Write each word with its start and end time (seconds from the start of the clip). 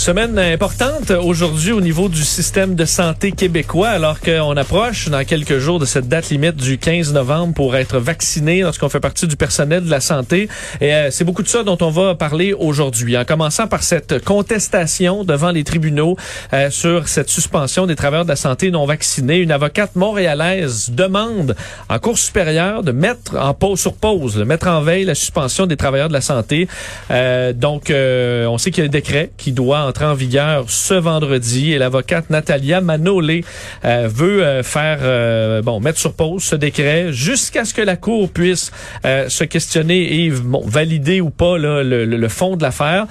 Semaine 0.00 0.38
importante 0.38 1.10
aujourd'hui 1.10 1.72
au 1.72 1.82
niveau 1.82 2.08
du 2.08 2.24
système 2.24 2.74
de 2.74 2.86
santé 2.86 3.32
québécois, 3.32 3.90
alors 3.90 4.18
qu'on 4.20 4.56
approche 4.56 5.10
dans 5.10 5.22
quelques 5.26 5.58
jours 5.58 5.78
de 5.78 5.84
cette 5.84 6.08
date 6.08 6.30
limite 6.30 6.56
du 6.56 6.78
15 6.78 7.12
novembre 7.12 7.52
pour 7.52 7.76
être 7.76 7.98
vacciné 7.98 8.62
lorsqu'on 8.62 8.88
fait 8.88 8.98
partie 8.98 9.26
du 9.26 9.36
personnel 9.36 9.84
de 9.84 9.90
la 9.90 10.00
santé. 10.00 10.48
Et 10.80 10.94
euh, 10.94 11.10
c'est 11.10 11.24
beaucoup 11.24 11.42
de 11.42 11.48
ça 11.48 11.64
dont 11.64 11.76
on 11.82 11.90
va 11.90 12.14
parler 12.14 12.54
aujourd'hui, 12.54 13.18
en 13.18 13.26
commençant 13.26 13.66
par 13.66 13.82
cette 13.82 14.24
contestation 14.24 15.22
devant 15.22 15.50
les 15.50 15.64
tribunaux 15.64 16.16
euh, 16.54 16.70
sur 16.70 17.06
cette 17.06 17.28
suspension 17.28 17.86
des 17.86 17.94
travailleurs 17.94 18.24
de 18.24 18.30
la 18.30 18.36
santé 18.36 18.70
non 18.70 18.86
vaccinés. 18.86 19.36
Une 19.36 19.52
avocate 19.52 19.96
montréalaise 19.96 20.92
demande 20.94 21.54
en 21.90 21.98
Cour 21.98 22.16
supérieure 22.16 22.82
de 22.82 22.92
mettre 22.92 23.36
en 23.36 23.52
pause 23.52 23.80
sur 23.80 23.92
pause, 23.92 24.34
de 24.34 24.44
mettre 24.44 24.66
en 24.68 24.80
veille 24.80 25.04
la 25.04 25.14
suspension 25.14 25.66
des 25.66 25.76
travailleurs 25.76 26.08
de 26.08 26.14
la 26.14 26.22
santé. 26.22 26.68
Euh, 27.10 27.52
donc, 27.52 27.92
on 27.92 28.56
sait 28.56 28.70
qu'il 28.70 28.82
y 28.82 28.86
a 28.86 28.88
un 28.88 28.90
décret 28.90 29.32
qui 29.36 29.52
doit 29.52 29.89
entrer 29.90 30.04
en 30.04 30.14
vigueur 30.14 30.66
ce 30.68 30.94
vendredi 30.94 31.72
et 31.72 31.78
l'avocate 31.78 32.30
Natalia 32.30 32.80
Manolé 32.80 33.44
euh, 33.84 34.08
veut 34.08 34.44
euh, 34.44 34.62
faire 34.62 34.98
euh, 35.02 35.62
bon 35.62 35.80
mettre 35.80 35.98
sur 35.98 36.12
pause 36.12 36.44
ce 36.44 36.54
décret 36.54 37.12
jusqu'à 37.12 37.64
ce 37.64 37.74
que 37.74 37.82
la 37.82 37.96
cour 37.96 38.30
puisse 38.30 38.70
se 39.02 39.42
questionner 39.42 40.24
et 40.24 40.30
bon, 40.30 40.62
valider 40.64 41.20
ou 41.20 41.30
pas 41.30 41.58
là, 41.58 41.82
le, 41.82 42.04
le, 42.04 42.28
fond 42.28 42.56
de 42.56 42.62
l'affaire. 42.62 43.06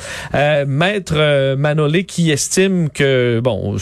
Maître 0.68 1.56
Manolé 1.56 2.06
qui 2.06 2.32
estime 2.32 2.90
que 2.90 3.42
bon 3.44 3.76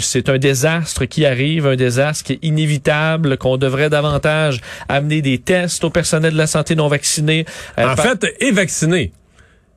c'est 0.00 0.28
un 0.28 0.38
désastre 0.38 1.04
qui 1.04 1.24
arrive, 1.24 1.68
un 1.68 1.76
désastre 1.76 2.24
qui 2.24 2.32
est 2.32 2.38
inévitable, 2.42 3.36
qu'on 3.36 3.58
devrait 3.58 3.90
davantage 3.90 4.60
amener 4.88 5.22
des 5.22 5.38
tests 5.38 5.84
au 5.84 5.90
personnel 5.90 6.32
de 6.32 6.38
la 6.38 6.48
santé 6.48 6.74
non 6.74 6.88
vacciné. 6.88 7.44
en 7.78 7.94
fait, 7.94 8.26
et 8.40 8.50
vacciné. 8.50 9.12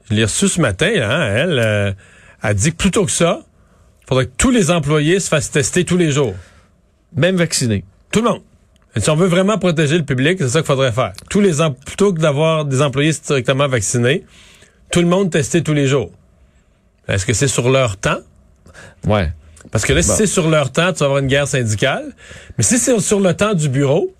Je 0.09 0.15
l'ai 0.15 0.23
reçu 0.23 0.47
ce 0.47 0.59
matin, 0.59 0.91
hein, 1.02 1.33
elle 1.35 1.95
a 2.44 2.53
dit 2.53 2.72
que 2.72 2.75
plutôt 2.75 3.05
que 3.05 3.11
ça, 3.11 3.39
il 4.03 4.08
faudrait 4.08 4.25
que 4.27 4.33
tous 4.38 4.52
les 4.52 4.69
employés 4.69 5.19
se 5.19 5.30
fassent 5.30 5.49
tester 5.49 5.86
tous 5.86 5.97
les 5.97 6.11
jours. 6.11 6.36
Même 7.16 7.38
vaccinés. 7.38 7.86
Tout 8.11 8.22
le 8.22 8.30
monde. 8.30 8.41
Et 8.95 8.99
si 8.99 9.09
on 9.09 9.16
veut 9.16 9.27
vraiment 9.27 9.58
protéger 9.58 9.97
le 9.97 10.03
public, 10.03 10.38
c'est 10.39 10.49
ça 10.49 10.59
qu'il 10.59 10.67
faudrait 10.67 10.91
faire. 10.91 11.14
Tous 11.30 11.39
les 11.39 11.53
plutôt 11.86 12.14
que 12.14 12.19
d'avoir 12.19 12.66
des 12.66 12.81
employés 12.81 13.14
strictement 13.14 13.67
vaccinés, 13.67 14.25
tout 14.91 14.99
le 14.99 15.08
monde 15.08 15.31
testé 15.31 15.64
tous 15.64 15.73
les 15.73 15.88
jours. 15.88 16.11
Est-ce 17.08 17.25
que 17.25 17.33
c'est 17.33 17.47
sur 17.47 17.69
leur 17.69 17.97
temps? 17.97 18.19
Ouais. 19.08 19.31
Parce 19.71 19.86
que 19.86 19.94
là, 19.94 20.02
si 20.02 20.11
c'est 20.11 20.27
sur 20.27 20.49
leur 20.49 20.71
temps, 20.71 20.94
tu 20.94 20.99
vas 20.99 21.05
avoir 21.05 21.19
une 21.19 21.27
guerre 21.27 21.47
syndicale. 21.47 22.14
Mais 22.58 22.64
si 22.64 22.77
c'est 22.77 22.99
sur 22.99 23.19
le 23.19 23.33
temps 23.33 23.53
du 23.53 23.69
bureau, 23.69 24.14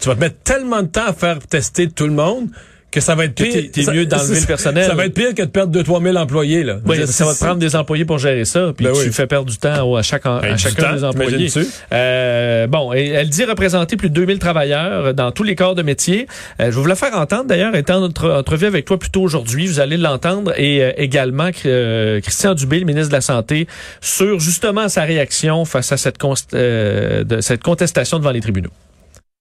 tu 0.00 0.08
vas 0.08 0.14
te 0.14 0.20
mettre 0.20 0.38
tellement 0.42 0.82
de 0.82 0.88
temps 0.88 1.06
à 1.06 1.12
faire 1.12 1.38
tester 1.38 1.88
tout 1.88 2.06
le 2.06 2.12
monde 2.12 2.48
que 2.94 3.00
ça 3.00 3.16
va 3.16 3.24
être 3.24 3.34
pire. 3.34 3.64
T'es 3.72 3.92
mieux 3.92 4.06
d'enlever 4.06 4.40
le 4.40 4.46
personnel. 4.46 4.86
Ça 4.86 4.94
va 4.94 5.06
être 5.06 5.14
pire 5.14 5.34
que 5.34 5.42
de 5.42 5.48
perdre 5.48 5.76
2-3 5.76 6.02
000 6.02 6.16
employés. 6.16 6.62
Là. 6.62 6.76
Oui, 6.86 6.96
ça 7.06 7.24
va 7.24 7.34
te 7.34 7.40
prendre 7.40 7.56
des 7.56 7.74
employés 7.74 8.04
pour 8.04 8.18
gérer 8.18 8.44
ça, 8.44 8.72
puis 8.76 8.86
ben 8.86 8.92
tu 8.92 9.12
fais 9.12 9.26
perdre 9.26 9.50
du 9.50 9.56
temps 9.58 9.96
à, 9.96 10.02
chaque, 10.02 10.24
à 10.26 10.38
ben, 10.40 10.56
chacun 10.56 10.94
des 10.94 11.04
employés. 11.04 11.50
Euh, 11.92 12.66
bon, 12.68 12.92
et 12.92 13.08
elle 13.08 13.28
dit 13.28 13.44
représenter 13.44 13.96
plus 13.96 14.10
de 14.10 14.14
2000 14.14 14.38
travailleurs 14.38 15.12
dans 15.12 15.32
tous 15.32 15.42
les 15.42 15.56
corps 15.56 15.74
de 15.74 15.82
métier. 15.82 16.28
Euh, 16.60 16.66
je 16.66 16.76
vais 16.76 16.82
vous 16.82 16.86
la 16.86 16.94
faire 16.94 17.16
entendre 17.16 17.46
d'ailleurs, 17.46 17.74
étant 17.74 18.00
notre 18.00 18.30
entrevue 18.30 18.66
avec 18.66 18.84
toi 18.84 18.96
plus 18.96 19.10
tôt 19.10 19.22
aujourd'hui, 19.22 19.66
vous 19.66 19.80
allez 19.80 19.96
l'entendre, 19.96 20.52
et 20.56 20.82
euh, 20.82 20.92
également 20.96 21.50
euh, 21.66 22.20
Christian 22.20 22.54
Dubé, 22.54 22.78
le 22.78 22.86
ministre 22.86 23.08
de 23.08 23.14
la 23.14 23.20
Santé, 23.20 23.66
sur 24.00 24.38
justement 24.38 24.88
sa 24.88 25.02
réaction 25.02 25.64
face 25.64 25.90
à 25.90 25.96
cette, 25.96 26.18
de, 26.52 27.40
cette 27.40 27.62
contestation 27.62 28.18
devant 28.18 28.30
les 28.30 28.40
tribunaux. 28.40 28.70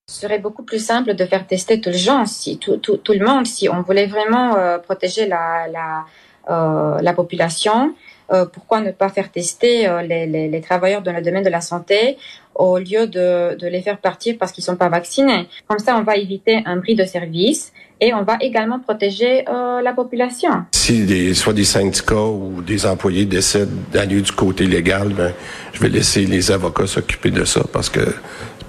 Ce 0.05 0.19
serait 0.19 0.39
beaucoup 0.39 0.63
plus 0.63 0.83
simple 0.83 1.15
de 1.15 1.25
faire 1.25 1.47
tester 1.47 1.79
tous 1.79 1.91
les 1.91 1.97
gens, 1.97 2.25
si 2.25 2.57
tout, 2.57 2.75
tout, 2.75 2.97
tout 2.97 3.13
le 3.13 3.25
monde, 3.25 3.47
si 3.47 3.69
on 3.69 3.81
voulait 3.83 4.07
vraiment 4.07 4.57
euh, 4.57 4.77
protéger 4.77 5.27
la, 5.27 5.67
la, 5.71 6.03
euh, 6.49 6.99
la 7.01 7.13
population. 7.13 7.95
Euh, 8.31 8.45
pourquoi 8.45 8.81
ne 8.81 8.91
pas 8.91 9.07
faire 9.07 9.31
tester 9.31 9.87
les, 10.05 10.25
les, 10.25 10.61
travailleurs 10.61 11.03
dans 11.03 11.13
le 11.13 11.21
domaine 11.21 11.43
de 11.43 11.49
la 11.49 11.61
santé 11.61 12.17
au 12.55 12.77
lieu 12.79 13.07
de, 13.07 13.55
de 13.55 13.67
les 13.67 13.81
faire 13.81 13.97
partir 13.97 14.35
parce 14.37 14.51
qu'ils 14.51 14.63
sont 14.63 14.75
pas 14.75 14.89
vaccinés? 14.89 15.47
Comme 15.67 15.79
ça, 15.79 15.95
on 15.97 16.03
va 16.03 16.17
éviter 16.17 16.61
un 16.65 16.77
bris 16.77 16.95
de 16.95 17.05
service 17.05 17.71
et 18.01 18.13
on 18.13 18.23
va 18.23 18.37
également 18.41 18.79
protéger 18.79 19.45
la 19.45 19.93
population. 19.93 20.65
Si 20.73 21.05
des, 21.05 21.33
soit 21.33 21.53
des 21.53 21.63
syndicats 21.63 22.15
ou 22.15 22.61
des 22.61 22.85
employés 22.85 23.25
décident 23.25 23.67
d'aller 23.91 24.21
du 24.21 24.31
côté 24.31 24.65
légal, 24.65 25.09
ben, 25.09 25.33
je 25.73 25.79
vais 25.81 25.89
laisser 25.89 26.25
les 26.25 26.51
avocats 26.51 26.87
s'occuper 26.87 27.31
de 27.31 27.45
ça 27.45 27.61
parce 27.71 27.89
que 27.89 28.01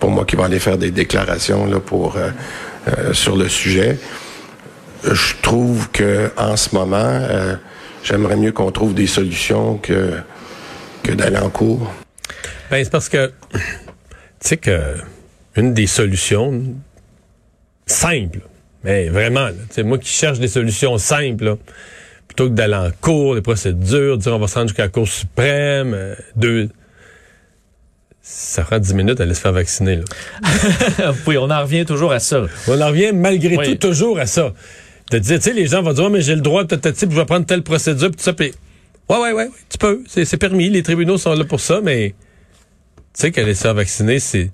pour 0.04 0.10
moi 0.10 0.26
qui 0.26 0.36
va 0.36 0.44
aller 0.44 0.58
faire 0.58 0.76
des 0.76 0.90
déclarations 0.90 1.64
là, 1.64 1.80
pour, 1.80 2.18
euh, 2.18 2.28
euh, 2.88 3.14
sur 3.14 3.36
le 3.36 3.48
sujet. 3.48 3.98
Je 5.02 5.32
trouve 5.40 5.90
que 5.92 6.30
en 6.36 6.58
ce 6.58 6.74
moment, 6.74 6.98
euh, 6.98 7.56
j'aimerais 8.02 8.36
mieux 8.36 8.52
qu'on 8.52 8.70
trouve 8.70 8.92
des 8.92 9.06
solutions 9.06 9.78
que, 9.78 10.12
que 11.02 11.12
d'aller 11.12 11.38
en 11.38 11.48
cours. 11.48 11.90
Ben, 12.70 12.84
c'est 12.84 12.90
parce 12.90 13.08
que, 13.08 13.32
tu 13.54 13.60
sais 14.40 14.58
que 14.58 14.96
une 15.56 15.72
des 15.72 15.86
solutions 15.86 16.62
simples, 17.86 18.40
mais 18.82 19.08
vraiment, 19.08 19.48
c'est 19.70 19.84
moi 19.84 19.96
qui 19.96 20.10
cherche 20.10 20.38
des 20.38 20.48
solutions 20.48 20.98
simples, 20.98 21.56
plutôt 22.28 22.50
que 22.50 22.54
d'aller 22.54 22.74
en 22.74 22.90
cours, 23.00 23.36
des 23.36 23.40
procédures, 23.40 24.18
dire 24.18 24.34
on 24.34 24.38
va 24.38 24.48
se 24.48 24.54
rendre 24.56 24.68
jusqu'à 24.68 24.82
la 24.82 24.90
Cour 24.90 25.08
suprême, 25.08 26.14
deux 26.36 26.68
ça 28.26 28.62
prend 28.62 28.78
10 28.78 28.94
minutes 28.94 29.20
à 29.20 29.24
aller 29.24 29.34
se 29.34 29.40
faire 29.40 29.52
vacciner. 29.52 29.96
Là. 29.96 31.12
oui, 31.26 31.36
on 31.36 31.50
en 31.50 31.60
revient 31.60 31.84
toujours 31.84 32.10
à 32.10 32.20
ça. 32.20 32.46
On 32.66 32.80
en 32.80 32.88
revient 32.88 33.12
malgré 33.12 33.56
tout 33.56 33.74
toujours 33.74 34.18
à 34.18 34.24
ça. 34.24 34.54
De 35.10 35.18
dire, 35.18 35.36
tu 35.36 35.42
sais, 35.42 35.52
les 35.52 35.66
gens 35.66 35.82
vont 35.82 35.92
dire, 35.92 36.08
mais 36.08 36.22
j'ai 36.22 36.34
le 36.34 36.40
droit, 36.40 36.64
peut-être, 36.64 36.98
je 36.98 37.14
vais 37.14 37.26
prendre 37.26 37.44
telle 37.44 37.62
procédure, 37.62 38.08
puis 38.08 38.16
tout 38.16 38.22
ça, 38.22 38.32
puis 38.32 38.52
ouais, 39.10 39.18
ouais, 39.18 39.32
ouais, 39.32 39.50
tu 39.68 39.76
peux, 39.76 40.02
c'est 40.06 40.38
permis, 40.38 40.70
les 40.70 40.82
tribunaux 40.82 41.18
sont 41.18 41.34
là 41.34 41.44
pour 41.44 41.60
ça, 41.60 41.82
mais 41.82 42.14
tu 43.12 43.20
sais 43.20 43.30
qu'aller 43.30 43.54
se 43.54 43.60
faire 43.60 43.74
vacciner, 43.74 44.18
c'est 44.18 44.50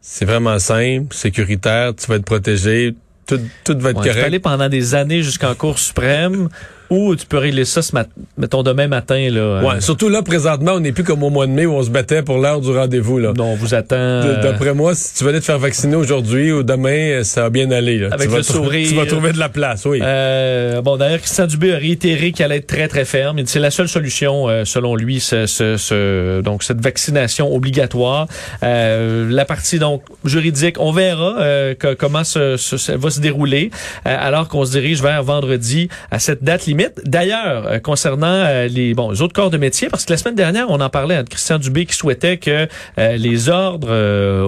c'est 0.00 0.24
vraiment 0.24 0.58
simple, 0.58 1.14
sécuritaire, 1.14 1.94
tu 1.94 2.06
vas 2.06 2.16
être 2.16 2.24
protégé, 2.24 2.94
tout, 3.26 3.38
tout 3.64 3.78
va 3.78 3.90
être 3.90 3.96
correct. 3.96 4.14
Tu 4.14 4.18
peux 4.18 4.24
aller 4.24 4.38
pendant 4.38 4.70
des 4.70 4.94
années 4.94 5.22
jusqu'en 5.22 5.54
Cour 5.54 5.78
suprême 5.78 6.48
ou 6.90 7.14
tu 7.14 7.24
peux 7.26 7.38
régler 7.38 7.64
ça 7.64 7.82
ce 7.82 7.94
matin, 7.94 8.10
mettons 8.36 8.62
demain 8.62 8.88
matin. 8.88 9.30
Là, 9.30 9.62
ouais, 9.62 9.80
surtout 9.80 10.08
là, 10.08 10.22
présentement, 10.22 10.72
on 10.74 10.80
n'est 10.80 10.92
plus 10.92 11.04
comme 11.04 11.22
au 11.22 11.30
mois 11.30 11.46
de 11.46 11.52
mai 11.52 11.64
où 11.66 11.74
on 11.74 11.82
se 11.82 11.90
battait 11.90 12.22
pour 12.22 12.38
l'heure 12.38 12.60
du 12.60 12.70
rendez-vous. 12.70 13.18
Là. 13.18 13.32
Non, 13.36 13.52
on 13.52 13.54
vous 13.54 13.74
attend. 13.74 13.96
Euh, 13.96 14.42
d'après 14.42 14.74
moi, 14.74 14.94
si 14.94 15.14
tu 15.14 15.24
venais 15.24 15.38
te 15.38 15.44
faire 15.44 15.58
vacciner 15.58 15.94
aujourd'hui 15.94 16.52
ou 16.52 16.62
demain, 16.62 17.22
ça 17.22 17.42
va 17.42 17.50
bien 17.50 17.70
aller. 17.70 17.98
Là. 17.98 18.08
Avec 18.10 18.28
tu 18.28 18.36
le 18.36 18.42
sourire. 18.42 18.88
Tu 18.88 18.94
vas 18.96 19.06
trouver 19.06 19.32
de 19.32 19.38
la 19.38 19.48
place, 19.48 19.86
oui. 19.86 20.00
Euh, 20.02 20.82
bon, 20.82 20.96
d'ailleurs, 20.96 21.20
Christian 21.20 21.46
Dubé 21.46 21.74
a 21.74 21.76
réitéré 21.78 22.32
qu'elle 22.32 22.46
allait 22.46 22.56
être 22.56 22.66
très, 22.66 22.88
très 22.88 23.04
ferme. 23.04 23.40
C'est 23.46 23.60
la 23.60 23.70
seule 23.70 23.88
solution, 23.88 24.48
euh, 24.48 24.64
selon 24.64 24.96
lui, 24.96 25.20
ce, 25.20 25.46
ce, 25.46 25.76
ce, 25.76 26.40
donc 26.40 26.64
cette 26.64 26.80
vaccination 26.80 27.54
obligatoire. 27.54 28.26
Euh, 28.64 29.28
la 29.30 29.44
partie 29.44 29.78
donc 29.78 30.02
juridique, 30.24 30.76
on 30.80 30.90
verra 30.90 31.40
euh, 31.40 31.74
que, 31.74 31.94
comment 31.94 32.24
ce, 32.24 32.56
va 32.96 33.10
se 33.10 33.20
dérouler 33.20 33.70
alors 34.04 34.48
qu'on 34.48 34.64
se 34.64 34.72
dirige 34.72 35.02
vers 35.02 35.22
vendredi 35.22 35.88
à 36.10 36.18
cette 36.18 36.42
date 36.42 36.66
limite 36.66 36.79
D'ailleurs, 37.04 37.66
euh, 37.66 37.78
concernant 37.78 38.26
euh, 38.26 38.68
les, 38.68 38.94
bon, 38.94 39.10
autres 39.10 39.32
corps 39.32 39.50
de 39.50 39.58
métier, 39.58 39.88
parce 39.88 40.04
que 40.04 40.12
la 40.12 40.16
semaine 40.16 40.34
dernière, 40.34 40.66
on 40.70 40.80
en 40.80 40.88
parlait 40.88 41.16
à 41.16 41.24
Christian 41.24 41.58
Dubé 41.58 41.86
qui 41.86 41.94
souhaitait 41.94 42.38
que 42.38 42.68
euh, 42.98 43.16
les 43.16 43.48
ordres 43.48 43.90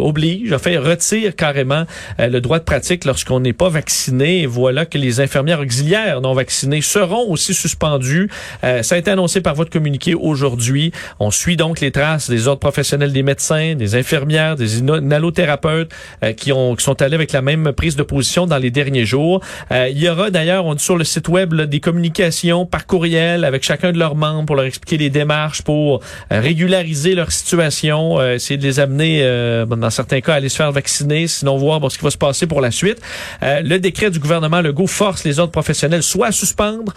obligent, 0.01 0.53
enfin, 0.53 0.81
retirent 0.81 1.35
carrément 1.35 1.85
le 2.19 2.41
droit 2.41 2.59
de 2.59 2.65
pratique 2.65 3.05
lorsqu'on 3.05 3.41
n'est 3.41 3.53
pas 3.53 3.69
vacciné. 3.69 4.43
Et 4.43 4.47
voilà 4.47 4.87
que 4.87 4.99
les 4.99 5.21
infirmières 5.21 5.61
auxiliaires 5.61 6.21
non 6.21 6.35
vaccinées 6.35 6.81
seront 6.81 7.29
aussi 7.31 7.55
suspendues. 7.55 8.29
ça 8.63 8.95
a 8.95 8.99
été 8.99 9.11
annoncé 9.11 9.41
par 9.41 9.55
votre 9.55 9.71
communiqué 9.71 10.15
aujourd'hui. 10.15 10.93
On 11.21 11.31
suit 11.31 11.57
donc 11.57 11.81
les 11.81 11.91
traces 11.91 12.31
des 12.31 12.49
ordres 12.49 12.61
professionnels 12.61 13.13
des 13.13 13.23
médecins, 13.23 13.75
des 13.75 13.95
infirmières, 13.95 14.57
des 14.57 14.79
inhalothérapeutes 14.79 15.93
qui, 16.37 16.53
ont, 16.53 16.75
qui 16.77 16.85
sont 16.85 17.01
allés 17.03 17.15
avec 17.15 17.33
la 17.33 17.43
même 17.43 17.73
prise 17.73 17.97
de 17.97 18.03
position 18.03 18.47
dans 18.47 18.59
les 18.59 18.71
derniers 18.71 19.05
jours. 19.05 19.41
il 19.71 19.99
y 19.99 20.09
aura 20.09 20.31
d'ailleurs, 20.31 20.67
on 20.67 20.75
dit 20.75 20.85
sur 20.85 20.97
le 20.97 21.05
site 21.05 21.29
web 21.29 21.55
des 21.55 21.81
communiqués 21.81 22.22
par 22.71 22.87
courriel 22.87 23.45
avec 23.45 23.65
chacun 23.65 23.91
de 23.91 23.99
leurs 23.99 24.15
membres 24.15 24.47
pour 24.47 24.57
leur 24.57 24.65
expliquer 24.65 24.97
les 24.97 25.11
démarches 25.11 25.63
pour 25.63 26.01
euh, 26.31 26.41
régulariser 26.41 27.15
leur 27.15 27.33
situation, 27.33 28.21
euh, 28.21 28.35
essayer 28.35 28.57
de 28.57 28.63
les 28.63 28.79
amener, 28.79 29.21
euh, 29.23 29.67
dans 29.67 29.91
certains 29.91 30.21
cas, 30.21 30.35
à 30.35 30.37
aller 30.37 30.49
se 30.49 30.57
faire 30.57 30.71
vacciner, 30.71 31.27
sinon 31.27 31.57
voir 31.57 31.81
ce 31.91 31.99
qui 31.99 32.05
va 32.05 32.11
se 32.11 32.19
passer 32.19 32.47
pour 32.47 32.61
la 32.61 32.71
suite. 32.71 33.01
le 33.43 33.79
décret 33.79 34.11
du 34.11 34.21
gouvernement 34.21 34.61
Legault 34.61 34.87
force 34.87 35.25
les 35.25 35.41
ordres 35.41 35.51
professionnels 35.51 36.03
soit 36.03 36.29
à 36.29 36.33
suspendre 36.33 36.93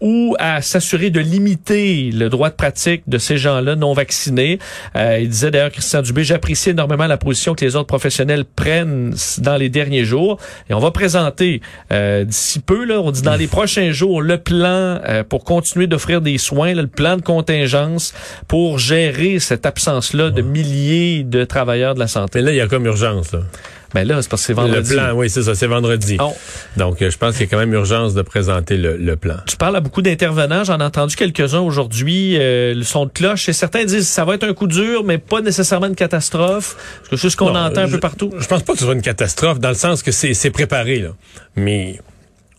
ou 0.00 0.34
à 0.38 0.62
s'assurer 0.62 1.10
de 1.10 1.20
limiter 1.20 2.10
le 2.12 2.28
droit 2.28 2.48
de 2.48 2.54
pratique 2.54 3.02
de 3.06 3.18
ces 3.18 3.36
gens-là 3.36 3.76
non 3.76 3.92
vaccinés. 3.92 4.58
il 4.96 5.28
disait 5.28 5.50
d'ailleurs, 5.50 5.70
Christian 5.70 6.02
Dubé, 6.02 6.24
j'apprécie 6.24 6.70
énormément 6.70 7.06
la 7.06 7.18
position 7.18 7.54
que 7.54 7.64
les 7.64 7.76
ordres 7.76 7.86
professionnels 7.86 8.44
prennent 8.44 9.14
dans 9.38 9.56
les 9.56 9.68
derniers 9.68 10.04
jours. 10.04 10.38
Et 10.70 10.74
on 10.74 10.80
va 10.80 10.90
présenter 10.90 11.60
d'ici 11.90 12.60
peu, 12.60 12.84
là, 12.84 13.00
on 13.00 13.10
dit 13.10 13.22
dans 13.22 13.36
les 13.36 13.46
prochains 13.46 13.92
jours, 13.92 14.22
le 14.22 14.38
plan 14.38 14.53
plan 14.58 15.00
euh, 15.08 15.24
pour 15.24 15.44
continuer 15.44 15.86
d'offrir 15.86 16.20
des 16.20 16.38
soins, 16.38 16.74
là, 16.74 16.82
le 16.82 16.88
plan 16.88 17.16
de 17.16 17.22
contingence 17.22 18.14
pour 18.48 18.78
gérer 18.78 19.38
cette 19.38 19.66
absence-là 19.66 20.30
de 20.30 20.42
milliers 20.42 21.22
de 21.24 21.44
travailleurs 21.44 21.94
de 21.94 22.00
la 22.00 22.08
santé. 22.08 22.38
Mais 22.40 22.46
là, 22.46 22.50
il 22.52 22.56
y 22.56 22.60
a 22.60 22.66
comme 22.66 22.86
urgence. 22.86 23.32
Là. 23.32 23.40
Mais 23.94 24.04
là, 24.04 24.20
c'est 24.22 24.28
parce 24.28 24.42
que 24.42 24.46
c'est 24.46 24.52
vendredi. 24.54 24.90
Le 24.90 24.96
plan, 24.96 25.12
oui, 25.14 25.30
c'est 25.30 25.42
ça, 25.42 25.54
c'est 25.54 25.68
vendredi. 25.68 26.16
Oh. 26.20 26.34
Donc, 26.76 27.00
euh, 27.00 27.10
je 27.10 27.16
pense 27.16 27.36
qu'il 27.36 27.42
y 27.46 27.48
a 27.48 27.50
quand 27.50 27.58
même 27.58 27.72
urgence 27.72 28.12
de 28.14 28.22
présenter 28.22 28.76
le, 28.76 28.96
le 28.96 29.14
plan. 29.14 29.36
Tu 29.46 29.56
parles 29.56 29.76
à 29.76 29.80
beaucoup 29.80 30.02
d'intervenants. 30.02 30.64
J'en 30.64 30.80
ai 30.80 30.82
entendu 30.82 31.14
quelques-uns 31.14 31.60
aujourd'hui. 31.60 32.36
Euh, 32.36 32.74
le 32.74 32.82
son 32.82 33.06
de 33.06 33.10
cloche. 33.12 33.48
Et 33.48 33.52
certains 33.52 33.84
disent 33.84 34.08
ça 34.08 34.24
va 34.24 34.34
être 34.34 34.42
un 34.44 34.52
coup 34.52 34.66
dur, 34.66 35.04
mais 35.04 35.18
pas 35.18 35.40
nécessairement 35.42 35.86
une 35.86 35.94
catastrophe. 35.94 36.74
Parce 36.98 37.10
que 37.10 37.16
c'est 37.16 37.30
ce 37.30 37.36
qu'on 37.36 37.54
entend 37.54 37.82
un 37.82 37.86
je- 37.86 37.92
peu 37.92 38.00
partout. 38.00 38.32
Je 38.36 38.46
pense 38.48 38.64
pas 38.64 38.72
que 38.72 38.78
ce 38.80 38.84
soit 38.84 38.94
une 38.94 39.02
catastrophe, 39.02 39.60
dans 39.60 39.68
le 39.68 39.74
sens 39.76 40.02
que 40.02 40.10
c'est 40.10 40.34
c'est 40.34 40.50
préparé, 40.50 40.98
là. 40.98 41.10
Mais 41.54 42.00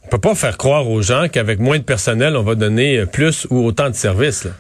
on 0.06 0.10
peut 0.10 0.18
pas 0.20 0.36
faire 0.36 0.58
croire 0.58 0.88
aux 0.90 1.02
gens 1.02 1.28
qu'avec 1.32 1.60
moins 1.60 1.80
de 1.80 1.84
personnel, 1.84 2.36
on 2.36 2.44
va 2.44 2.56
donner 2.56 3.00
euh, 3.00 3.06
plus 3.06 3.48
ou 3.50 3.66
autant 3.66 3.90
de 3.90 3.96
services. 3.96 4.44
là. 4.44 4.52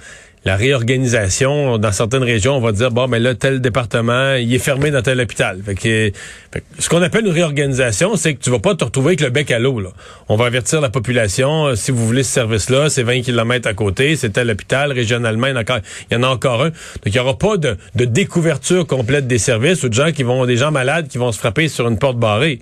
La 0.43 0.55
réorganisation, 0.55 1.79
dans 1.79 1.91
certaines 1.91 2.23
régions, 2.23 2.55
on 2.55 2.59
va 2.59 2.71
dire, 2.71 2.91
bon, 2.91 3.07
mais 3.07 3.19
là, 3.19 3.33
tel 3.33 3.61
département, 3.61 4.35
il 4.35 4.53
est 4.53 4.59
fermé 4.59 4.91
dans 4.91 5.01
tel 5.01 5.19
hôpital. 5.19 5.59
Fait 5.65 5.73
que, 5.73 5.81
fait 5.81 6.59
que 6.59 6.65
ce 6.77 6.87
qu'on 6.87 7.01
appelle 7.01 7.25
une 7.25 7.31
réorganisation, 7.31 8.15
c'est 8.15 8.35
que 8.35 8.43
tu 8.43 8.51
vas 8.51 8.59
pas 8.59 8.75
te 8.75 8.83
retrouver 8.83 9.09
avec 9.09 9.21
le 9.21 9.31
bec 9.31 9.49
à 9.49 9.57
l'eau. 9.57 9.81
On 10.29 10.35
va 10.35 10.45
avertir 10.45 10.81
la 10.81 10.89
population, 10.89 11.67
euh, 11.67 11.75
si 11.75 11.89
vous 11.89 12.05
voulez 12.05 12.21
ce 12.21 12.31
service-là, 12.31 12.89
c'est 12.89 13.01
20 13.01 13.21
km 13.21 13.67
à 13.67 13.73
côté, 13.73 14.15
c'est 14.15 14.29
tel 14.29 14.51
hôpital, 14.51 14.91
régionalement, 14.91 15.47
il 15.47 15.51
y 15.51 15.53
en 15.53 15.57
a 15.57 15.61
encore, 15.61 15.79
il 16.11 16.13
y 16.13 16.17
en 16.17 16.23
a 16.23 16.27
encore 16.27 16.61
un. 16.61 16.69
Donc, 16.69 17.07
il 17.07 17.11
n'y 17.11 17.19
aura 17.19 17.37
pas 17.39 17.57
de, 17.57 17.75
de 17.95 18.05
découverture 18.05 18.85
complète 18.85 19.25
des 19.25 19.39
services 19.39 19.81
ou 19.83 19.89
de 19.89 19.95
gens 19.95 20.11
qui 20.11 20.21
vont, 20.21 20.45
des 20.45 20.57
gens 20.57 20.71
malades 20.71 21.07
qui 21.07 21.17
vont 21.17 21.31
se 21.31 21.39
frapper 21.39 21.69
sur 21.69 21.87
une 21.87 21.97
porte 21.97 22.17
barrée. 22.17 22.59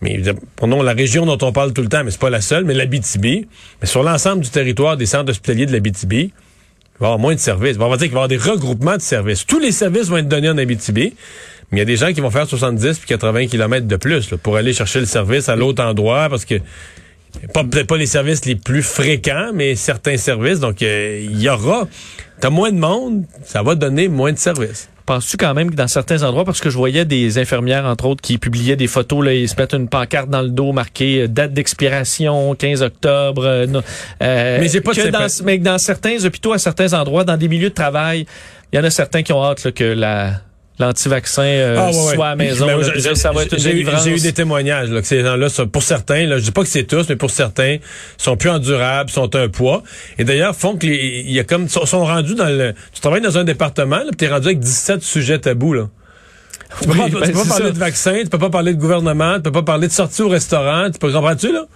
Mais 0.00 0.20
prenons 0.56 0.82
la 0.82 0.92
région 0.92 1.24
dont 1.24 1.38
on 1.42 1.52
parle 1.52 1.72
tout 1.72 1.82
le 1.82 1.88
temps, 1.88 2.04
mais 2.04 2.10
c'est 2.10 2.20
pas 2.20 2.30
la 2.30 2.40
seule, 2.40 2.64
mais 2.64 2.74
l'Abitibi. 2.74 3.46
Mais 3.80 3.86
sur 3.86 4.02
l'ensemble 4.02 4.42
du 4.42 4.50
territoire 4.50 4.96
des 4.96 5.06
centres 5.06 5.30
hospitaliers 5.30 5.66
de 5.66 5.72
l'Abitibi, 5.72 6.32
il 6.96 7.00
va 7.00 7.06
y 7.06 7.08
avoir 7.08 7.18
moins 7.18 7.34
de 7.34 7.40
services. 7.40 7.76
On 7.80 7.88
va 7.88 7.96
dire 7.96 8.06
qu'il 8.06 8.14
va 8.14 8.20
y 8.20 8.24
avoir 8.24 8.28
des 8.28 8.36
regroupements 8.36 8.96
de 8.96 9.02
services. 9.02 9.46
Tous 9.46 9.58
les 9.58 9.72
services 9.72 10.08
vont 10.08 10.18
être 10.18 10.28
donnés 10.28 10.50
en 10.50 10.58
Abitibi, 10.58 11.14
mais 11.70 11.78
il 11.78 11.80
y 11.80 11.82
a 11.82 11.86
des 11.86 11.96
gens 11.96 12.12
qui 12.12 12.20
vont 12.20 12.30
faire 12.30 12.46
70 12.46 12.98
puis 12.98 13.08
80 13.08 13.46
km 13.46 13.86
de 13.86 13.96
plus 13.96 14.34
pour 14.42 14.56
aller 14.56 14.72
chercher 14.72 15.00
le 15.00 15.06
service 15.06 15.48
à 15.48 15.56
l'autre 15.56 15.82
endroit 15.82 16.28
parce 16.28 16.44
que 16.44 16.56
pas 17.52 17.64
peut-être 17.64 17.86
pas 17.86 17.96
les 17.96 18.06
services 18.06 18.44
les 18.44 18.56
plus 18.56 18.82
fréquents, 18.82 19.50
mais 19.54 19.74
certains 19.74 20.16
services. 20.16 20.60
Donc 20.60 20.82
euh, 20.82 21.20
il 21.22 21.40
y 21.40 21.48
aura, 21.48 21.88
t'as 22.40 22.50
moins 22.50 22.70
de 22.70 22.78
monde, 22.78 23.24
ça 23.44 23.62
va 23.62 23.74
donner 23.74 24.08
moins 24.08 24.32
de 24.32 24.38
services. 24.38 24.88
Penses-tu 25.06 25.36
quand 25.36 25.52
même 25.52 25.70
que 25.70 25.76
dans 25.76 25.86
certains 25.86 26.22
endroits, 26.22 26.46
parce 26.46 26.62
que 26.62 26.70
je 26.70 26.78
voyais 26.78 27.04
des 27.04 27.36
infirmières, 27.38 27.84
entre 27.84 28.06
autres, 28.06 28.22
qui 28.22 28.38
publiaient 28.38 28.76
des 28.76 28.86
photos, 28.86 29.22
là, 29.22 29.34
ils 29.34 29.48
se 29.48 29.54
mettent 29.56 29.74
une 29.74 29.88
pancarte 29.88 30.30
dans 30.30 30.40
le 30.40 30.48
dos 30.48 30.72
marquée 30.72 31.22
euh, 31.22 31.28
date 31.28 31.52
d'expiration, 31.52 32.54
15 32.54 32.82
octobre. 32.82 33.44
euh, 33.44 33.66
euh, 34.22 34.58
Mais 34.60 34.68
j'ai 34.68 34.80
pas 34.80 34.92
de 34.92 35.02
que 35.02 35.08
dans, 35.08 35.26
mais 35.44 35.58
que 35.58 35.64
dans 35.64 35.76
certains 35.76 36.24
hôpitaux, 36.24 36.54
à 36.54 36.58
certains 36.58 36.94
endroits, 36.94 37.24
dans 37.24 37.36
des 37.36 37.48
milieux 37.48 37.68
de 37.68 37.74
travail, 37.74 38.24
il 38.72 38.76
y 38.76 38.78
en 38.80 38.84
a 38.84 38.90
certains 38.90 39.22
qui 39.22 39.32
ont 39.34 39.44
hâte 39.44 39.62
là, 39.64 39.72
que 39.72 39.84
la 39.84 40.40
l'anti-vaccin 40.78 41.42
euh, 41.42 41.76
Ah, 41.78 41.90
ouais, 41.90 41.96
ouais. 42.06 42.14
soit 42.14 42.26
à 42.26 42.30
la 42.30 42.36
maison. 42.36 42.66
Là, 42.66 42.78
dire, 42.98 43.16
ça 43.16 43.30
va 43.32 43.42
être 43.44 43.52
une 43.52 43.58
j'ai 43.60 43.70
eu- 43.70 43.72
délivrance. 43.74 44.04
J'ai 44.04 44.16
eu 44.16 44.20
des 44.20 44.32
témoignages 44.32 44.90
là, 44.90 45.00
que 45.00 45.06
ces 45.06 45.22
gens-là, 45.22 45.46
pour 45.72 45.82
certains, 45.82 46.26
là, 46.26 46.38
je 46.38 46.44
dis 46.44 46.50
pas 46.50 46.62
que 46.62 46.68
c'est 46.68 46.84
tous, 46.84 47.08
mais 47.08 47.16
pour 47.16 47.30
certains, 47.30 47.76
sont 48.18 48.36
plus 48.36 48.50
endurables, 48.50 49.10
sont 49.10 49.34
un 49.36 49.48
poids. 49.48 49.82
Et 50.18 50.24
d'ailleurs, 50.24 50.54
font 50.56 50.76
que 50.76 50.86
les, 50.86 51.22
il 51.26 51.32
y 51.32 51.38
a 51.38 51.44
comme 51.44 51.68
sont, 51.68 51.86
sont 51.86 52.04
rendus 52.04 52.34
dans 52.34 52.48
le. 52.48 52.74
Tu 52.92 53.00
travailles 53.00 53.20
dans 53.22 53.38
un 53.38 53.44
département, 53.44 53.98
là, 53.98 54.10
tu 54.16 54.24
es 54.24 54.28
rendu 54.28 54.46
avec 54.46 54.58
17 54.60 55.02
sujets 55.02 55.38
tabous 55.38 55.74
là. 55.74 55.88
Tu 56.80 56.88
peux 56.88 56.92
Oui, 56.94 56.98
pas, 56.98 57.04
tu 57.06 57.12
ben, 57.12 57.20
peux 57.20 57.32
pas 57.32 57.44
parler 57.48 57.64
ça. 57.66 57.70
de 57.70 57.78
vaccin, 57.78 58.20
tu 58.24 58.28
peux 58.30 58.38
pas 58.38 58.50
parler 58.50 58.74
de 58.74 58.80
gouvernement, 58.80 59.36
tu 59.36 59.42
peux 59.42 59.52
pas 59.52 59.62
parler 59.62 59.86
de 59.86 59.92
sortie 59.92 60.22
au 60.22 60.28
restaurant, 60.28 60.90
tu 60.90 60.98
peux 60.98 61.12
comprends-tu 61.12 61.52
là? 61.52 61.66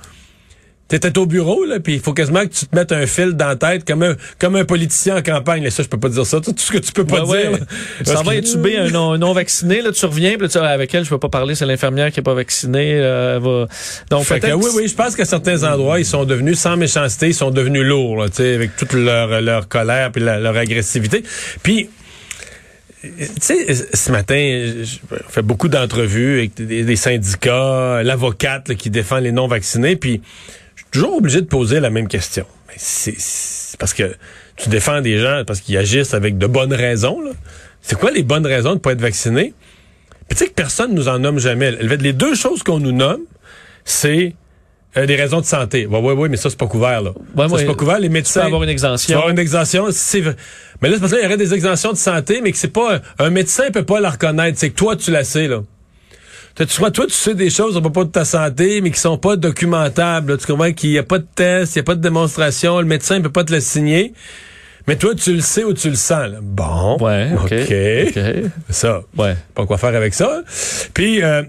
T'étais 0.89 1.19
au 1.19 1.27
bureau, 1.27 1.65
là, 1.67 1.81
puis 1.81 1.95
il 1.97 2.01
faut 2.01 2.15
quasiment 2.15 2.41
que 2.41 2.53
tu 2.53 2.67
te 2.67 2.75
mettes 2.75 2.93
un 2.93 3.07
fil 3.07 3.33
dans 3.35 3.49
la 3.49 3.57
tête 3.57 3.87
comme 3.87 4.03
un, 4.03 4.17
comme 4.39 4.57
un 4.57 4.65
politicien 4.65 5.19
en 5.19 5.23
campagne. 5.23 5.63
Là, 5.63 5.71
ça, 5.71 5.83
je 5.83 5.89
peux 5.89 5.99
pas 6.01 6.09
dire 6.09 6.25
ça. 6.25 6.41
Tout 6.41 6.55
ce 6.57 6.73
que 6.73 6.79
tu 6.79 6.93
peux 6.93 7.05
pas 7.05 7.25
Ouais, 7.27 7.43
dire. 7.43 7.53
ouais. 7.53 7.59
vas 8.15 8.23
que- 8.23 8.39
intuber 8.39 8.79
un 8.79 8.89
non, 8.89 9.19
non 9.19 9.35
vacciné, 9.35 9.83
là, 9.83 9.93
tu 9.93 10.07
reviens, 10.07 10.33
puis 10.33 10.43
là, 10.43 10.49
tu 10.49 10.57
Ah, 10.59 10.65
avec 10.69 10.95
elle, 10.95 11.05
je 11.05 11.11
peux 11.11 11.19
pas 11.19 11.29
parler, 11.29 11.55
c'est 11.55 11.67
l'infirmière 11.67 12.11
qui 12.11 12.21
est 12.21 12.23
pas 12.23 12.33
vaccinée. 12.35 12.95
euh, 12.95 13.37
elle 13.37 13.43
va... 13.43 13.67
Donc, 14.11 14.25
Fait 14.25 14.41
que, 14.41 14.53
oui, 14.55 14.71
oui, 14.75 14.89
je 14.89 14.95
pense 14.95 15.15
qu'à 15.15 15.27
certains 15.27 15.63
endroits, 15.63 15.99
ils 16.01 16.07
sont 16.07 16.25
devenus, 16.25 16.59
sans 16.59 16.77
méchanceté, 16.79 17.29
ils 17.29 17.35
sont 17.35 17.51
devenus 17.51 17.83
lourds, 17.85 18.17
là, 18.23 18.29
tu 18.31 18.37
sais, 18.37 18.55
avec 18.55 18.75
toute 18.77 18.95
leur, 18.95 19.41
leur 19.43 19.69
colère 19.69 20.11
puis 20.11 20.23
leur 20.23 20.57
agressivité. 20.57 21.23
Puis, 21.63 21.91
tu 23.03 23.11
sais, 23.41 23.67
ce 23.95 24.11
matin, 24.11 24.35
je 24.83 24.97
on 25.13 25.31
fait 25.31 25.43
beaucoup 25.43 25.69
d'entrevues 25.69 26.39
avec 26.39 26.55
des, 26.57 26.97
syndicats, 26.97 28.03
l'avocate 28.03 28.75
qui 28.75 28.91
défend 28.91 29.19
les 29.19 29.33
non-vaccinés, 29.33 29.97
puis 29.97 30.21
toujours 30.91 31.17
obligé 31.17 31.41
de 31.41 31.47
poser 31.47 31.81
la 31.81 31.91
même 31.91 32.09
question. 32.09 32.45
Mais 32.69 32.75
C'est 32.77 33.15
c'est 33.19 33.79
parce 33.79 33.95
que 33.95 34.15
tu 34.57 34.69
défends 34.69 35.01
des 35.01 35.19
gens 35.19 35.43
parce 35.47 35.61
qu'ils 35.61 35.77
agissent 35.77 36.15
avec 36.15 36.39
de 36.39 36.47
bonnes 36.47 36.73
raisons. 36.75 37.21
là. 37.23 37.31
C'est 37.83 37.99
quoi 37.99 38.11
les 38.11 38.23
bonnes 38.23 38.47
raisons 38.47 38.75
de 38.75 38.81
pas 38.81 38.93
être 38.93 39.01
vacciné? 39.01 39.55
Puis 40.29 40.37
tu 40.37 40.45
sais 40.45 40.47
que 40.49 40.55
personne 40.55 40.95
nous 40.95 41.09
en 41.09 41.19
nomme 41.19 41.39
jamais. 41.39 41.71
Les 41.73 42.13
deux 42.13 42.35
choses 42.35 42.63
qu'on 42.63 42.81
nous 42.81 42.93
nomme, 42.93 43.21
c'est 43.85 44.35
euh, 44.97 45.07
des 45.07 45.17
raisons 45.17 45.41
de 45.41 45.47
santé. 45.47 45.87
Oui, 45.87 45.99
oui, 46.03 46.13
oui, 46.17 46.29
mais 46.29 46.37
ça, 46.37 46.51
c'est 46.51 46.59
pas 46.59 46.67
couvert, 46.67 47.01
là. 47.03 47.13
Ouais, 47.37 47.47
c'est 47.59 47.65
pas 47.67 47.75
couvert. 47.75 47.99
Les 47.99 48.09
tu 48.09 48.13
médecins. 48.13 48.41
peux 48.41 48.47
avoir 48.47 48.63
une 48.63 48.69
Tu 48.69 48.73
exemption. 48.73 49.17
avoir 49.17 49.31
une 49.31 49.39
exemption. 49.39 49.87
Mais 50.83 50.89
là, 50.89 50.95
c'est 50.97 51.01
parce 51.01 51.13
que 51.13 51.17
là, 51.17 51.21
il 51.21 51.25
y 51.25 51.27
aurait 51.27 51.37
des 51.37 51.55
exemptions 51.55 51.93
de 51.93 51.97
santé, 51.99 52.41
mais 52.43 52.53
que 52.53 52.59
c'est 52.59 52.69
pas. 52.69 52.97
Un, 52.97 53.27
un 53.27 53.31
médecin 53.31 53.71
peut 53.71 53.85
pas 53.85 54.01
la 54.01 54.11
reconnaître. 54.11 54.59
C'est 54.59 54.71
que 54.71 54.75
toi, 54.77 54.97
tu 54.97 55.11
la 55.11 55.25
sais, 55.25 55.47
là. 55.49 55.63
Toi, 56.59 56.67
tu, 56.67 56.79
vois, 56.81 56.91
toi, 56.91 57.07
tu 57.07 57.13
sais 57.15 57.35
des 57.35 57.51
choses 57.51 57.77
à 57.77 57.81
propos 57.81 58.05
de 58.05 58.11
ta 58.11 58.25
santé, 58.25 58.81
mais 58.81 58.91
qui 58.91 58.99
sont 59.01 59.17
pas 59.17 59.37
documentables. 59.37 60.33
là. 60.33 60.37
Tu 60.39 60.47
comprends 60.47 60.73
qu'il 60.73 60.91
y 60.91 60.99
a 60.99 61.03
pas 61.05 61.19
de 61.19 61.27
test, 61.35 61.77
il 61.77 61.79
y 61.79 61.81
a 61.81 61.85
pas 61.85 61.95
de 61.95 62.01
démonstration, 62.01 62.79
le 62.81 62.87
médecin 62.87 63.21
peut 63.23 63.31
pas 63.31 63.45
te 63.45 63.53
la 63.53 63.61
signer. 63.61 64.13
Mais 64.89 64.97
toi, 64.97 65.15
tu 65.15 65.35
le 65.35 65.41
sais 65.41 65.63
ou 65.65 65.73
tu 65.73 65.89
le 65.89 65.95
sens. 65.97 66.29
là. 66.31 66.39
Bon. 66.43 66.97
Ouais, 67.01 67.31
OK. 67.41 67.55
Ça. 68.71 69.03
Ouais. 69.17 69.37
Pas 69.55 69.67
quoi 69.67 69.79
faire 69.79 69.95
avec 69.95 70.15
ça. 70.15 70.43
Puis, 70.95 71.23
euh, 71.23 71.43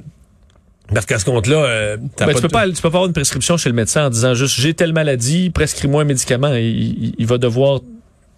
parce 0.94 1.06
qu'à 1.06 1.18
ce 1.20 1.26
compte-là, 1.26 1.58
euh, 1.58 1.98
t'as 2.16 2.26
Ben, 2.28 2.36
tu 2.36 2.42
peux 2.42 2.48
pas, 2.48 2.68
tu 2.68 2.74
peux 2.74 2.82
pas 2.82 2.98
avoir 2.98 3.06
une 3.06 3.14
prescription 3.14 3.58
chez 3.58 3.70
le 3.70 3.76
médecin 3.76 4.06
en 4.08 4.10
disant 4.10 4.34
juste 4.36 4.60
j'ai 4.60 4.74
telle 4.74 4.94
maladie, 4.94 5.50
prescris-moi 5.50 6.02
un 6.04 6.06
médicament. 6.06 6.54
Il, 6.54 6.64
il- 6.66 7.16
il 7.18 7.26
va 7.26 7.38
devoir 7.38 7.80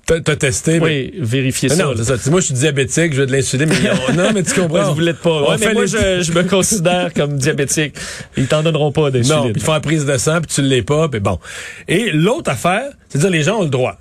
t'as 0.06 0.36
testé. 0.36 0.80
mais- 0.80 0.86
oui, 0.86 1.13
vérifier 1.19 1.69
ça. 1.69 1.75
non, 1.83 1.92
là. 1.92 2.03
c'est 2.03 2.18
ça. 2.18 2.30
Moi, 2.31 2.42
je 2.42 2.48
suis 2.48 2.56
diabétique, 2.56 3.13
je 3.13 3.21
veux 3.21 3.25
de 3.27 3.31
l'insuline, 3.31 3.69
mais 3.69 3.89
on- 4.09 4.13
non, 4.13 4.31
mais 4.33 4.44
tu 4.44 4.53
comprends. 4.59 4.83
Vous 4.89 4.95
voulez 4.95 5.13
pas. 5.13 5.42
Ouais, 5.44 5.57
mais 5.59 5.68
fait 5.68 5.74
moi, 5.74 5.83
les- 5.83 5.88
je, 5.88 6.21
je 6.24 6.31
me 6.33 6.44
considère 6.44 7.13
comme 7.13 7.38
diabétique. 7.38 7.95
Ils 8.38 8.48
t'en 8.48 8.63
donneront 8.63 8.92
pas 8.92 9.03
Non, 9.03 9.09
d'insuline. 9.09 9.53
puis 9.53 9.62
ils 9.62 9.63
font 9.63 9.74
la 9.74 9.80
prise 9.80 10.06
de 10.06 10.18
sang, 10.18 10.42
puis 10.42 10.53
tu 10.53 10.62
l'es 10.62 10.81
pas, 10.83 11.07
puis 11.09 11.19
bon. 11.19 11.39
Et 11.88 12.12
l'autre 12.12 12.51
affaire, 12.51 12.91
c'est 13.10 13.17
de 13.20 13.24
dire 13.24 13.31
les 13.31 13.43
gens 13.43 13.60
ont 13.60 13.63
le 13.63 13.70
droit. 13.70 13.98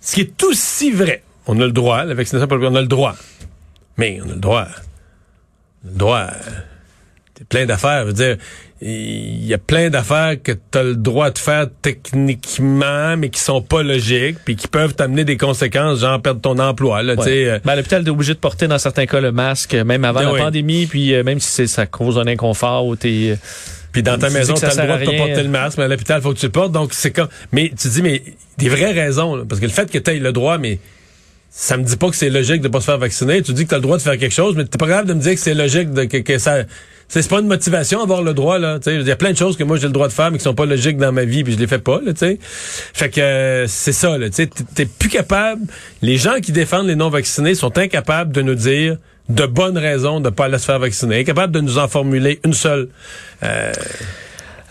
Ce 0.00 0.14
qui 0.14 0.20
est 0.22 0.42
aussi 0.44 0.90
vrai. 0.90 1.22
On 1.46 1.60
a 1.60 1.64
le 1.66 1.72
droit, 1.72 2.04
la 2.04 2.14
vaccination, 2.14 2.48
on 2.50 2.74
a 2.74 2.80
le 2.80 2.86
droit. 2.86 3.16
Mais 3.98 4.20
on 4.24 4.30
a 4.30 4.34
le 4.34 4.38
droit. 4.40 4.66
On 5.84 5.88
a 5.88 5.92
le 5.92 5.98
droit. 5.98 6.26
Plein 7.48 7.66
d'affaires. 7.66 8.02
Je 8.02 8.06
veux 8.08 8.12
dire, 8.12 8.36
il 8.80 9.44
y 9.46 9.54
a 9.54 9.58
plein 9.58 9.90
d'affaires 9.90 10.34
que 10.42 10.52
tu 10.52 10.78
as 10.78 10.82
le 10.82 10.96
droit 10.96 11.30
de 11.30 11.38
faire 11.38 11.66
techniquement, 11.82 13.16
mais 13.16 13.28
qui 13.30 13.40
sont 13.40 13.62
pas 13.62 13.82
logiques, 13.82 14.38
puis 14.44 14.56
qui 14.56 14.68
peuvent 14.68 14.94
t'amener 14.94 15.24
des 15.24 15.36
conséquences, 15.36 16.00
genre 16.00 16.20
perdre 16.20 16.40
ton 16.40 16.58
emploi. 16.58 17.02
Là, 17.02 17.16
tu 17.16 17.22
sais, 17.24 17.48
euh, 17.48 17.58
Ben, 17.64 17.72
à 17.72 17.76
l'hôpital, 17.76 18.02
t'es 18.04 18.10
obligé 18.10 18.34
de 18.34 18.38
porter 18.38 18.66
dans 18.66 18.78
certains 18.78 19.06
cas 19.06 19.20
le 19.20 19.32
masque, 19.32 19.74
même 19.74 20.04
avant 20.04 20.20
Ben 20.20 20.26
la 20.26 20.32
oui. 20.32 20.40
pandémie, 20.40 20.86
puis 20.86 21.14
euh, 21.14 21.22
même 21.22 21.40
si 21.40 21.68
ça 21.68 21.86
cause 21.86 22.18
un 22.18 22.26
inconfort 22.26 22.86
ou 22.86 22.96
t'es... 22.96 23.38
Puis 23.92 24.02
dans 24.02 24.18
ta 24.18 24.28
Tu 24.28 24.32
maison, 24.34 24.54
que 24.54 24.60
tu 24.60 24.66
ça 24.66 24.72
as 24.72 24.74
le 24.74 24.88
droit 24.88 24.98
de 24.98 25.04
pas 25.04 25.26
porter 25.26 25.42
le 25.42 25.48
masque, 25.50 25.76
mais 25.76 25.84
à 25.84 25.88
l'hôpital, 25.88 26.22
faut 26.22 26.32
que 26.32 26.38
tu 26.38 26.46
le 26.46 26.52
portes. 26.52 26.72
Donc, 26.72 26.94
c'est 26.94 27.10
comme. 27.10 27.28
Mais 27.52 27.70
tu 27.78 27.88
dis, 27.88 28.00
mais 28.00 28.22
des 28.56 28.70
vraies 28.70 28.92
raisons. 28.92 29.36
là, 29.36 29.44
parce 29.46 29.60
que 29.60 29.66
le 29.66 29.70
fait 29.70 29.90
que 29.90 29.98
tu 29.98 30.10
aies 30.10 30.18
le 30.18 30.32
droit, 30.32 30.56
mais 30.56 30.78
ça 31.54 31.76
me 31.76 31.84
dit 31.84 31.96
pas 31.98 32.08
que 32.08 32.16
c'est 32.16 32.30
logique 32.30 32.62
de 32.62 32.68
pas 32.68 32.80
se 32.80 32.86
faire 32.86 32.98
vacciner. 32.98 33.42
Tu 33.42 33.52
dis 33.52 33.64
que 33.64 33.68
tu 33.68 33.74
as 33.74 33.78
le 33.78 33.82
droit 33.82 33.98
de 33.98 34.02
faire 34.02 34.16
quelque 34.16 34.32
chose, 34.32 34.56
mais 34.56 34.64
t'es 34.64 34.78
pas 34.78 34.86
grave 34.86 35.04
de 35.04 35.12
me 35.12 35.20
dire 35.20 35.34
que 35.34 35.40
c'est 35.40 35.54
logique 35.54 35.92
de 35.92 36.04
que, 36.04 36.16
que 36.16 36.38
ça. 36.38 36.62
C'est 37.08 37.28
pas 37.28 37.40
une 37.40 37.46
motivation 37.46 38.02
avoir 38.02 38.22
le 38.22 38.32
droit 38.32 38.58
là. 38.58 38.78
Il 38.86 39.02
y 39.02 39.10
a 39.10 39.16
plein 39.16 39.32
de 39.32 39.36
choses 39.36 39.58
que 39.58 39.64
moi 39.64 39.76
j'ai 39.76 39.86
le 39.86 39.92
droit 39.92 40.08
de 40.08 40.14
faire 40.14 40.30
mais 40.30 40.38
qui 40.38 40.44
sont 40.44 40.54
pas 40.54 40.64
logiques 40.64 40.96
dans 40.96 41.12
ma 41.12 41.26
vie 41.26 41.44
puis 41.44 41.52
je 41.52 41.58
les 41.58 41.66
fais 41.66 41.78
pas 41.78 42.00
là. 42.00 42.12
Sais. 42.16 42.38
Fait 42.40 43.10
que 43.10 43.20
euh, 43.20 43.66
c'est 43.66 43.92
ça 43.92 44.16
là. 44.16 44.30
T'es 44.30 44.86
plus 44.86 45.10
capable. 45.10 45.60
Les 46.00 46.16
gens 46.16 46.40
qui 46.40 46.52
défendent 46.52 46.86
les 46.86 46.96
non 46.96 47.10
vaccinés 47.10 47.54
sont 47.54 47.76
incapables 47.76 48.32
de 48.32 48.40
nous 48.40 48.54
dire 48.54 48.96
de 49.28 49.44
bonnes 49.44 49.76
raisons 49.76 50.20
de 50.20 50.30
pas 50.30 50.46
aller 50.46 50.56
se 50.56 50.64
faire 50.64 50.78
vacciner. 50.78 51.20
Incapables 51.20 51.52
de 51.52 51.60
nous 51.60 51.76
en 51.76 51.86
formuler 51.86 52.40
une 52.46 52.54
seule. 52.54 52.88
Euh, 53.42 53.72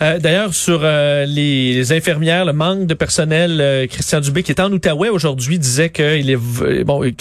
Euh, 0.02 0.20
D'ailleurs, 0.20 0.54
sur 0.54 0.82
euh, 0.84 1.26
les, 1.26 1.94
infirmières, 1.94 2.46
le 2.46 2.54
manque 2.54 2.88
de 2.88 2.94
personnel, 2.94 3.60
euh, 3.62 3.88
Christian 3.88 4.20
Dubé, 4.20 4.42
qui 4.42 4.52
est 4.52 4.60
en 4.60 4.72
Outaouais 4.72 5.10
aujourd'hui, 5.10 5.60
disait 5.60 5.90
qu'il 5.90 6.30
est 6.30 6.84
bon, 6.84 7.04
il 7.04 7.14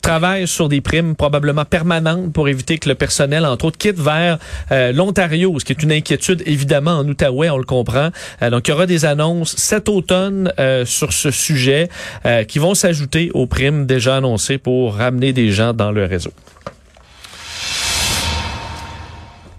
travaille 0.00 0.46
sur 0.46 0.68
des 0.68 0.80
primes 0.80 1.16
probablement 1.16 1.64
permanentes 1.64 2.32
pour 2.32 2.48
éviter 2.48 2.78
que 2.78 2.88
le 2.88 2.94
personnel, 2.94 3.44
entre 3.44 3.66
autres, 3.66 3.78
quitte 3.78 3.98
vers 3.98 4.38
euh, 4.72 4.92
l'Ontario, 4.92 5.58
ce 5.58 5.64
qui 5.64 5.72
est 5.72 5.82
une 5.82 5.92
inquiétude 5.92 6.42
évidemment 6.46 6.92
en 6.92 7.06
Outaouais, 7.06 7.50
on 7.50 7.58
le 7.58 7.64
comprend. 7.64 8.10
Euh, 8.42 8.50
donc, 8.50 8.68
il 8.68 8.70
y 8.70 8.74
aura 8.74 8.86
des 8.86 9.04
annonces 9.04 9.54
cet 9.56 9.88
automne 9.88 10.52
sur 10.84 11.12
ce 11.12 11.30
sujet 11.30 11.88
qui 12.46 12.58
vont 12.58 12.74
s'ajouter 12.74 13.30
aux 13.34 13.46
primes 13.46 13.86
déjà 13.86 14.16
annoncées 14.16 14.58
pour 14.58 14.94
ramener 14.94 15.32
des 15.32 15.50
gens 15.50 15.72
dans 15.72 15.92
le 15.92 16.04
réseau. 16.04 16.32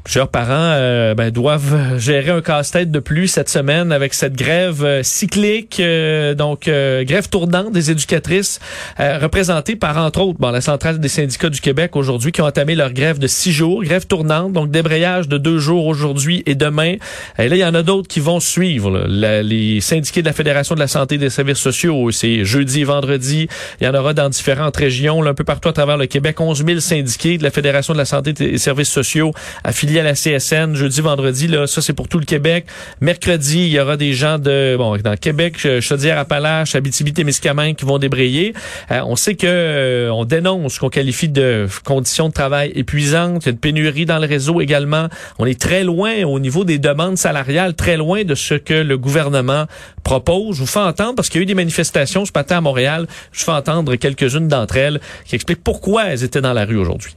Plusieurs 0.09 0.29
parents 0.29 0.73
euh, 0.73 1.13
ben, 1.13 1.29
doivent 1.29 1.99
gérer 1.99 2.31
un 2.31 2.41
casse-tête 2.41 2.89
de 2.89 2.97
plus 2.97 3.27
cette 3.27 3.47
semaine 3.47 3.91
avec 3.91 4.15
cette 4.15 4.33
grève 4.33 4.83
euh, 4.83 5.03
cyclique, 5.03 5.79
euh, 5.79 6.33
donc 6.33 6.61
grève 6.61 7.29
tournante 7.29 7.71
des 7.73 7.91
éducatrices, 7.91 8.59
représentée 8.97 9.75
par 9.75 9.97
entre 9.97 10.21
autres 10.21 10.39
bon, 10.39 10.49
la 10.49 10.61
centrale 10.61 10.99
des 10.99 11.09
syndicats 11.09 11.51
du 11.51 11.61
Québec 11.61 11.95
aujourd'hui 11.95 12.31
qui 12.31 12.41
ont 12.41 12.47
entamé 12.47 12.73
leur 12.73 12.91
grève 12.91 13.19
de 13.19 13.27
six 13.27 13.51
jours, 13.51 13.83
grève 13.83 14.07
tournante, 14.07 14.51
donc 14.51 14.71
débrayage 14.71 15.27
de 15.27 15.37
deux 15.37 15.59
jours 15.59 15.85
aujourd'hui 15.85 16.41
et 16.47 16.55
demain. 16.55 16.95
Et 17.37 17.47
là, 17.47 17.55
il 17.55 17.59
y 17.59 17.65
en 17.65 17.75
a 17.75 17.83
d'autres 17.83 18.07
qui 18.07 18.19
vont 18.19 18.39
suivre. 18.39 18.89
là. 18.89 19.43
Les 19.43 19.79
syndiqués 19.79 20.21
de 20.21 20.27
la 20.27 20.33
Fédération 20.33 20.73
de 20.73 20.79
la 20.79 20.87
santé 20.87 21.15
et 21.15 21.19
des 21.19 21.29
services 21.29 21.59
sociaux, 21.59 22.09
c'est 22.09 22.45
jeudi 22.45 22.81
et 22.81 22.83
vendredi. 22.83 23.47
Il 23.79 23.85
y 23.85 23.87
en 23.87 23.93
aura 23.93 24.15
dans 24.15 24.29
différentes 24.29 24.77
régions, 24.77 25.21
là, 25.21 25.29
un 25.29 25.35
peu 25.35 25.43
partout 25.43 25.69
à 25.69 25.73
travers 25.73 25.97
le 25.97 26.07
Québec. 26.07 26.41
11 26.41 26.65
000 26.65 26.79
syndiqués 26.79 27.37
de 27.37 27.43
la 27.43 27.51
Fédération 27.51 27.93
de 27.93 27.99
la 27.99 28.05
santé 28.05 28.31
et 28.31 28.33
des 28.33 28.57
services 28.57 28.89
sociaux 28.89 29.33
affiliés 29.63 29.98
à 29.99 30.03
la 30.03 30.13
CSN. 30.13 30.75
Jeudi, 30.75 31.01
vendredi, 31.01 31.47
là, 31.47 31.67
ça 31.67 31.81
c'est 31.81 31.93
pour 31.93 32.07
tout 32.07 32.19
le 32.19 32.25
Québec. 32.25 32.65
Mercredi, 33.01 33.59
il 33.59 33.69
y 33.69 33.79
aura 33.79 33.97
des 33.97 34.13
gens 34.13 34.39
de 34.39 34.75
bon 34.77 34.97
dans 34.97 35.15
Québec, 35.15 35.57
Ch- 35.59 35.83
Chaudière-Appalaches, 35.83 36.75
Abitibi-Témiscamingue 36.75 37.75
qui 37.75 37.85
vont 37.85 37.97
débrayer. 37.99 38.53
Euh, 38.91 39.01
on 39.05 39.15
sait 39.15 39.35
que 39.35 39.47
euh, 39.47 40.09
on 40.11 40.25
dénonce 40.25 40.73
ce 40.75 40.79
qu'on 40.79 40.89
qualifie 40.89 41.29
de 41.29 41.67
conditions 41.85 42.27
de 42.29 42.33
travail 42.33 42.71
épuisantes. 42.75 43.43
Il 43.43 43.45
y 43.45 43.49
a 43.49 43.51
une 43.51 43.57
pénurie 43.57 44.05
dans 44.05 44.19
le 44.19 44.27
réseau 44.27 44.61
également. 44.61 45.07
On 45.39 45.45
est 45.45 45.59
très 45.59 45.83
loin 45.83 46.23
au 46.23 46.39
niveau 46.39 46.63
des 46.65 46.79
demandes 46.79 47.17
salariales, 47.17 47.75
très 47.75 47.97
loin 47.97 48.23
de 48.23 48.35
ce 48.35 48.53
que 48.55 48.73
le 48.73 48.97
gouvernement 48.97 49.65
propose. 50.03 50.55
Je 50.55 50.61
vous 50.61 50.67
fais 50.67 50.79
entendre 50.79 51.15
parce 51.15 51.29
qu'il 51.29 51.39
y 51.39 51.41
a 51.41 51.43
eu 51.43 51.47
des 51.47 51.55
manifestations 51.55 52.25
ce 52.25 52.31
matin 52.33 52.57
à 52.57 52.61
Montréal. 52.61 53.07
Je 53.31 53.39
vous 53.39 53.45
fais 53.45 53.51
entendre 53.51 53.95
quelques-unes 53.95 54.47
d'entre 54.47 54.77
elles 54.77 54.99
qui 55.25 55.35
expliquent 55.35 55.63
pourquoi 55.63 56.05
elles 56.07 56.23
étaient 56.23 56.41
dans 56.41 56.53
la 56.53 56.65
rue 56.65 56.77
aujourd'hui. 56.77 57.13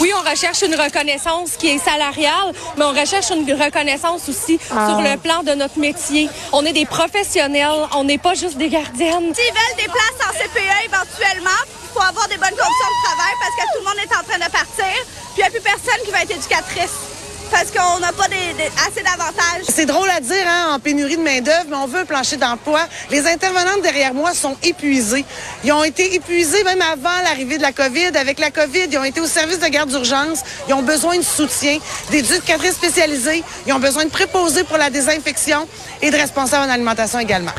Oui, 0.00 0.12
on 0.14 0.28
recherche 0.28 0.60
une 0.62 0.74
reconnaissance 0.74 1.56
qui 1.56 1.68
est 1.68 1.78
salariale, 1.78 2.52
mais 2.76 2.84
on 2.84 2.92
recherche 2.92 3.30
une 3.30 3.50
reconnaissance 3.50 4.28
aussi 4.28 4.58
sur 4.58 5.00
le 5.00 5.16
plan 5.16 5.42
de 5.42 5.52
notre 5.52 5.78
métier. 5.78 6.28
On 6.52 6.64
est 6.66 6.74
des 6.74 6.84
professionnels, 6.84 7.88
on 7.94 8.04
n'est 8.04 8.18
pas 8.18 8.34
juste 8.34 8.58
des 8.58 8.68
gardiennes. 8.68 9.34
S'ils 9.34 9.54
veulent 9.54 9.76
des 9.78 9.88
places 9.90 10.20
en 10.28 10.32
CPE 10.32 10.84
éventuellement, 10.84 11.60
il 11.64 11.88
faut 11.94 12.02
avoir 12.06 12.28
des 12.28 12.36
bonnes 12.36 12.50
conditions 12.50 12.92
de 12.92 13.06
travail 13.06 13.32
parce 13.40 13.54
que 13.56 13.72
tout 13.72 13.78
le 13.78 13.84
monde 13.84 13.98
est 14.04 14.16
en 14.16 14.22
train 14.28 14.46
de 14.46 14.52
partir. 14.52 15.04
Puis 15.34 15.38
il 15.38 15.40
n'y 15.40 15.44
a 15.44 15.50
plus 15.50 15.60
personne 15.62 16.04
qui 16.04 16.10
va 16.10 16.22
être 16.22 16.30
éducatrice 16.30 17.15
parce 17.50 17.70
qu'on 17.70 18.00
n'a 18.00 18.12
pas 18.12 18.28
des- 18.28 18.54
des- 18.56 18.70
assez 18.86 19.02
d'avantages. 19.02 19.64
C'est 19.68 19.86
drôle 19.86 20.08
à 20.10 20.20
dire, 20.20 20.44
hein, 20.46 20.72
en 20.74 20.78
pénurie 20.78 21.16
de 21.16 21.22
main-d'œuvre, 21.22 21.66
mais 21.70 21.76
on 21.76 21.86
veut 21.86 22.00
un 22.00 22.04
plancher 22.04 22.36
d'emploi. 22.36 22.80
Les 23.10 23.26
intervenantes 23.26 23.82
derrière 23.82 24.14
moi 24.14 24.34
sont 24.34 24.56
épuisées. 24.62 25.24
Ils 25.64 25.72
ont 25.72 25.84
été 25.84 26.14
épuisés 26.14 26.62
même 26.64 26.82
avant 26.82 27.22
l'arrivée 27.24 27.56
de 27.58 27.62
la 27.62 27.72
COVID. 27.72 28.16
Avec 28.18 28.38
la 28.38 28.50
COVID, 28.50 28.86
ils 28.90 28.98
ont 28.98 29.04
été 29.04 29.20
au 29.20 29.26
service 29.26 29.58
de 29.60 29.66
garde 29.68 29.90
d'urgence. 29.90 30.40
Ils 30.68 30.74
ont 30.74 30.82
besoin 30.82 31.16
de 31.18 31.22
soutien, 31.24 31.78
d'éducatrices 32.10 32.74
spécialisées. 32.74 33.42
Ils 33.66 33.72
ont 33.72 33.78
besoin 33.80 34.04
de 34.04 34.10
préposés 34.10 34.64
pour 34.64 34.78
la 34.78 34.90
désinfection 34.90 35.66
et 36.02 36.10
de 36.10 36.16
responsables 36.16 36.68
en 36.68 36.72
alimentation 36.72 37.18
également. 37.18 37.52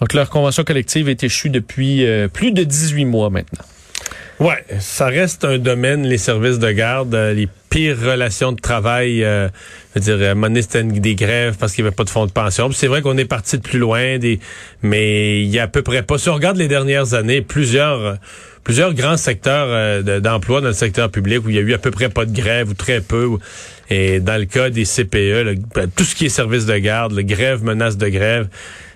Donc 0.00 0.12
leur 0.14 0.30
convention 0.30 0.62
collective 0.64 1.08
est 1.08 1.24
échue 1.24 1.50
depuis 1.50 2.06
euh, 2.06 2.28
plus 2.28 2.52
de 2.52 2.62
18 2.62 3.04
mois 3.04 3.30
maintenant. 3.30 3.64
Ouais, 4.38 4.64
ça 4.78 5.06
reste 5.06 5.44
un 5.44 5.58
domaine, 5.58 6.06
les 6.06 6.18
services 6.18 6.60
de 6.60 6.70
garde, 6.70 7.12
euh, 7.16 7.32
les 7.34 7.48
pires 7.70 7.98
relations 8.00 8.52
de 8.52 8.60
travail. 8.60 9.22
euh, 9.24 9.48
je 9.94 10.00
veux 10.00 10.16
dire, 10.18 10.30
à 10.30 10.60
c'était 10.62 10.82
des 10.84 11.14
grèves 11.14 11.56
parce 11.58 11.72
qu'il 11.72 11.84
n'y 11.84 11.88
avait 11.88 11.94
pas 11.96 12.04
de 12.04 12.10
fonds 12.10 12.26
de 12.26 12.30
pension. 12.32 12.70
C'est 12.72 12.86
vrai 12.86 13.02
qu'on 13.02 13.16
est 13.18 13.24
parti 13.24 13.56
de 13.58 13.62
plus 13.62 13.78
loin, 13.78 14.18
des, 14.18 14.38
mais 14.82 15.42
il 15.42 15.48
y 15.48 15.58
a 15.58 15.64
à 15.64 15.66
peu 15.68 15.82
près 15.82 16.02
pas. 16.02 16.18
Si 16.18 16.28
on 16.28 16.34
regarde 16.34 16.56
les 16.56 16.68
dernières 16.68 17.14
années, 17.14 17.42
plusieurs, 17.42 18.00
euh, 18.00 18.14
plusieurs 18.64 18.94
grands 18.94 19.16
secteurs 19.16 19.66
euh, 19.68 20.02
de- 20.02 20.20
d'emploi 20.20 20.60
dans 20.60 20.68
le 20.68 20.72
secteur 20.74 21.10
public 21.10 21.44
où 21.44 21.50
il 21.50 21.56
y 21.56 21.58
a 21.58 21.62
eu 21.62 21.74
à 21.74 21.78
peu 21.78 21.90
près 21.90 22.08
pas 22.08 22.24
de 22.24 22.34
grève 22.34 22.70
ou 22.70 22.74
très 22.74 23.00
peu. 23.00 23.28
et 23.90 24.20
dans 24.20 24.38
le 24.38 24.44
cas 24.46 24.70
des 24.70 24.84
CPE, 24.84 25.56
ben, 25.74 25.90
tout 25.94 26.04
ce 26.04 26.14
qui 26.14 26.26
est 26.26 26.28
services 26.30 26.66
de 26.66 26.76
garde, 26.76 27.12
le 27.12 27.22
grève, 27.22 27.64
menace 27.64 27.96
de 27.96 28.08
grève, 28.08 28.48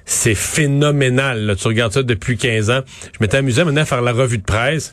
c'est 0.05 0.35
phénoménal. 0.35 1.47
là. 1.47 1.57
Tu 1.57 1.67
regardes 1.69 1.93
ça 1.93 2.03
depuis 2.03 2.37
15 2.37 2.71
ans. 2.71 2.81
Je 3.13 3.19
m'étais 3.21 3.39
amusé 3.39 3.65
maintenant 3.65 3.83
à 3.83 3.87
faire 3.87 4.03
la 4.03 4.13
revue 4.13 4.39
de 4.39 4.43
presse. 4.45 4.93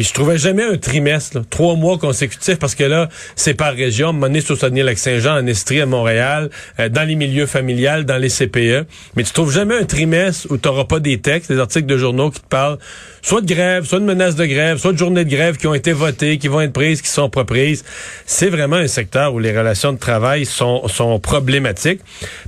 Puis 0.00 0.08
je 0.08 0.14
trouvais 0.14 0.38
jamais 0.38 0.62
un 0.62 0.78
trimestre, 0.78 1.36
là, 1.36 1.44
trois 1.50 1.74
mois 1.74 1.98
consécutifs, 1.98 2.58
parce 2.58 2.74
que 2.74 2.84
là, 2.84 3.10
c'est 3.36 3.52
par 3.52 3.74
région. 3.74 4.06
À 4.06 4.08
un 4.08 4.12
moment 4.14 4.28
donné, 4.28 4.40
c'est 4.40 4.52
au 4.52 4.56
Saguenay-Lac-Saint-Jean, 4.56 5.36
en 5.36 5.46
Estrie, 5.46 5.82
à 5.82 5.84
Montréal, 5.84 6.48
euh, 6.78 6.88
dans 6.88 7.06
les 7.06 7.16
milieux 7.16 7.44
familiales, 7.44 8.06
dans 8.06 8.16
les 8.16 8.30
CPE. 8.30 8.86
Mais 9.14 9.24
tu 9.24 9.32
trouves 9.34 9.52
jamais 9.52 9.76
un 9.76 9.84
trimestre 9.84 10.46
où 10.48 10.56
tu 10.56 10.66
n'auras 10.66 10.84
pas 10.84 11.00
des 11.00 11.20
textes, 11.20 11.52
des 11.52 11.58
articles 11.58 11.84
de 11.84 11.98
journaux 11.98 12.30
qui 12.30 12.40
te 12.40 12.46
parlent 12.46 12.78
soit 13.20 13.42
de 13.42 13.46
grève, 13.46 13.84
soit 13.84 14.00
de 14.00 14.06
menaces 14.06 14.36
de 14.36 14.46
grève, 14.46 14.78
soit 14.78 14.94
de 14.94 14.96
journées 14.96 15.26
de 15.26 15.30
grève 15.30 15.58
qui 15.58 15.66
ont 15.66 15.74
été 15.74 15.92
votées, 15.92 16.38
qui 16.38 16.48
vont 16.48 16.62
être 16.62 16.72
prises, 16.72 17.02
qui 17.02 17.10
sont 17.10 17.28
pas 17.28 17.44
prises. 17.44 17.84
C'est 18.24 18.48
vraiment 18.48 18.76
un 18.76 18.88
secteur 18.88 19.34
où 19.34 19.38
les 19.38 19.54
relations 19.54 19.92
de 19.92 19.98
travail 19.98 20.46
sont, 20.46 20.88
sont 20.88 21.20
problématiques. 21.20 22.00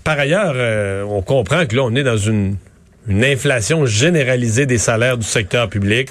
Par 0.05 0.19
ailleurs, 0.19 0.55
euh, 0.57 1.03
on 1.03 1.21
comprend 1.21 1.67
que 1.67 1.77
là, 1.77 1.83
on 1.85 1.95
est 1.97 2.03
dans 2.03 2.17
une 2.17 2.57
une 3.09 3.25
inflation 3.25 3.85
généralisée 3.85 4.67
des 4.67 4.79
salaires 4.79 5.19
du 5.19 5.27
secteur 5.27 5.69
public. 5.69 6.09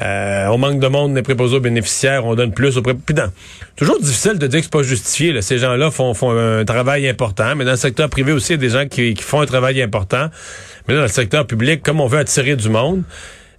Euh, 0.00 0.46
on 0.46 0.58
manque 0.58 0.78
de 0.78 0.86
monde 0.86 1.14
des 1.14 1.22
préposés 1.22 1.56
aux 1.56 1.60
bénéficiaires, 1.60 2.24
on 2.24 2.34
donne 2.34 2.52
plus 2.52 2.76
aux 2.76 2.82
pré... 2.82 2.94
Puis 2.94 3.14
non, 3.14 3.30
toujours 3.76 3.98
difficile 3.98 4.38
de 4.38 4.46
dire 4.46 4.60
que 4.60 4.64
c'est 4.64 4.72
pas 4.72 4.82
justifié. 4.82 5.32
Là. 5.32 5.42
Ces 5.42 5.58
gens-là 5.58 5.90
font, 5.90 6.14
font 6.14 6.30
un 6.30 6.64
travail 6.64 7.08
important, 7.08 7.56
mais 7.56 7.64
dans 7.64 7.72
le 7.72 7.76
secteur 7.76 8.08
privé 8.08 8.32
aussi, 8.32 8.52
il 8.52 8.62
y 8.62 8.66
a 8.66 8.68
des 8.68 8.70
gens 8.70 8.86
qui, 8.86 9.14
qui 9.14 9.22
font 9.22 9.40
un 9.40 9.46
travail 9.46 9.82
important. 9.82 10.28
Mais 10.86 10.94
là, 10.94 11.00
dans 11.00 11.06
le 11.06 11.12
secteur 11.12 11.46
public, 11.46 11.82
comme 11.82 12.00
on 12.00 12.06
veut 12.06 12.18
attirer 12.18 12.54
du 12.54 12.68
monde, 12.68 13.02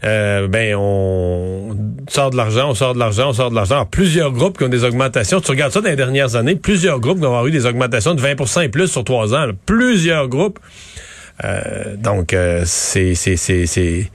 euh, 0.06 0.48
ben 0.48 0.76
on 0.76 1.76
sort 2.08 2.30
de 2.30 2.38
l'argent, 2.38 2.70
on 2.70 2.74
sort 2.74 2.94
de 2.94 3.00
l'argent, 3.00 3.30
on 3.30 3.34
sort 3.34 3.50
de 3.50 3.56
l'argent. 3.56 3.86
Plusieurs 3.86 4.32
groupes 4.32 4.58
qui 4.58 4.64
ont 4.64 4.70
des 4.70 4.86
augmentations. 4.86 5.42
Tu 5.42 5.52
regardes 5.52 5.74
ça 5.74 5.82
dans 5.82 5.90
les 5.90 5.98
dernières 5.98 6.38
années, 6.38 6.56
plusieurs 6.56 7.02
groupes 7.02 7.20
qui 7.20 7.26
ont 7.26 7.48
eu 7.48 7.52
des 7.52 7.66
augmentations 7.66 8.16
de 8.16 8.22
20% 8.22 8.64
et 8.64 8.70
plus 8.70 8.88
sur 8.88 9.04
trois 9.04 9.34
ans. 9.34 9.46
là. 9.48 9.52
Plusieurs 9.66 10.30
groupes. 10.30 10.60
Euh, 11.44 11.96
donc, 11.96 12.34
euh, 12.34 12.64
c'est 12.66 13.16
c'est 13.16 13.38
c'est 13.38 13.66
c'est 13.66 14.12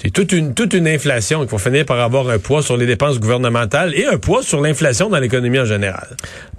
c'est 0.00 0.10
toute 0.10 0.32
une 0.32 0.54
toute 0.54 0.74
une 0.74 0.86
inflation 0.86 1.40
qu'il 1.40 1.48
faut 1.48 1.58
finir 1.58 1.84
par 1.84 1.98
avoir 2.00 2.28
un 2.28 2.38
poids 2.38 2.62
sur 2.62 2.76
les 2.76 2.86
dépenses 2.86 3.18
gouvernementales 3.18 3.94
et 3.96 4.06
un 4.06 4.18
poids 4.18 4.42
sur 4.42 4.60
l'inflation 4.60 5.08
dans 5.08 5.18
l'économie 5.18 5.58
en 5.58 5.64
général. 5.64 6.08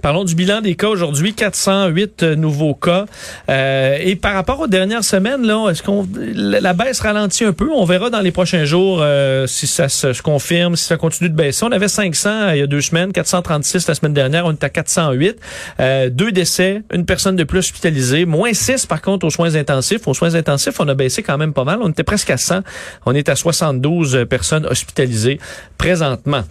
Parlons 0.02 0.24
du 0.24 0.34
bilan 0.34 0.60
des 0.60 0.76
cas 0.76 0.88
aujourd'hui, 0.88 1.34
408 1.34 2.22
euh, 2.22 2.36
nouveaux 2.36 2.74
cas. 2.74 3.06
Euh, 3.48 3.96
et 4.00 4.16
par 4.16 4.34
rapport 4.34 4.60
aux 4.60 4.66
dernières 4.66 5.04
semaines, 5.04 5.46
là, 5.46 5.70
est-ce 5.70 5.82
qu'on 5.82 6.06
la 6.34 6.72
baisse 6.74 7.00
ralentit 7.00 7.44
un 7.44 7.52
peu? 7.52 7.70
On 7.72 7.84
verra 7.84 8.10
dans 8.10 8.20
les 8.20 8.30
prochains 8.30 8.64
jours 8.64 9.00
euh, 9.00 9.46
si 9.46 9.66
ça 9.66 9.88
se, 9.88 10.20
confirme, 10.20 10.76
si 10.76 10.84
ça 10.84 10.96
continue 10.96 11.30
de 11.30 11.34
baisser. 11.34 11.64
On 11.64 11.72
avait 11.72 11.88
500 11.88 12.50
il 12.52 12.58
y 12.58 12.62
a 12.62 12.66
deux 12.66 12.80
semaines, 12.80 13.12
436 13.12 13.88
la 13.88 13.94
semaine 13.94 14.14
dernière, 14.14 14.46
on 14.46 14.52
est 14.52 14.64
à 14.64 14.68
408. 14.68 15.38
Euh, 15.80 16.10
deux 16.10 16.32
décès, 16.32 16.82
une 16.92 17.06
personne 17.06 17.36
de 17.36 17.44
plus 17.44 17.60
hospitalisée, 17.60 18.26
moins 18.26 18.52
6 18.52 18.86
par 18.86 19.00
contre 19.00 19.26
aux 19.26 19.30
soins 19.30 19.54
intensifs. 19.54 20.06
Aux 20.06 20.14
soins 20.14 20.34
intensifs, 20.34 20.78
on 20.78 20.88
a 20.88 20.94
baissé 20.94 21.22
quand 21.22 21.38
même 21.38 21.54
pas 21.54 21.64
mal. 21.64 21.78
On 21.82 21.88
était 21.88 22.04
presque 22.04 22.30
à 22.30 22.36
100. 22.36 22.60
On 23.06 23.14
est 23.14 23.29
à 23.30 23.36
72 23.36 24.26
personnes 24.28 24.66
hospitalisées 24.66 25.38
présentement. 25.78 26.42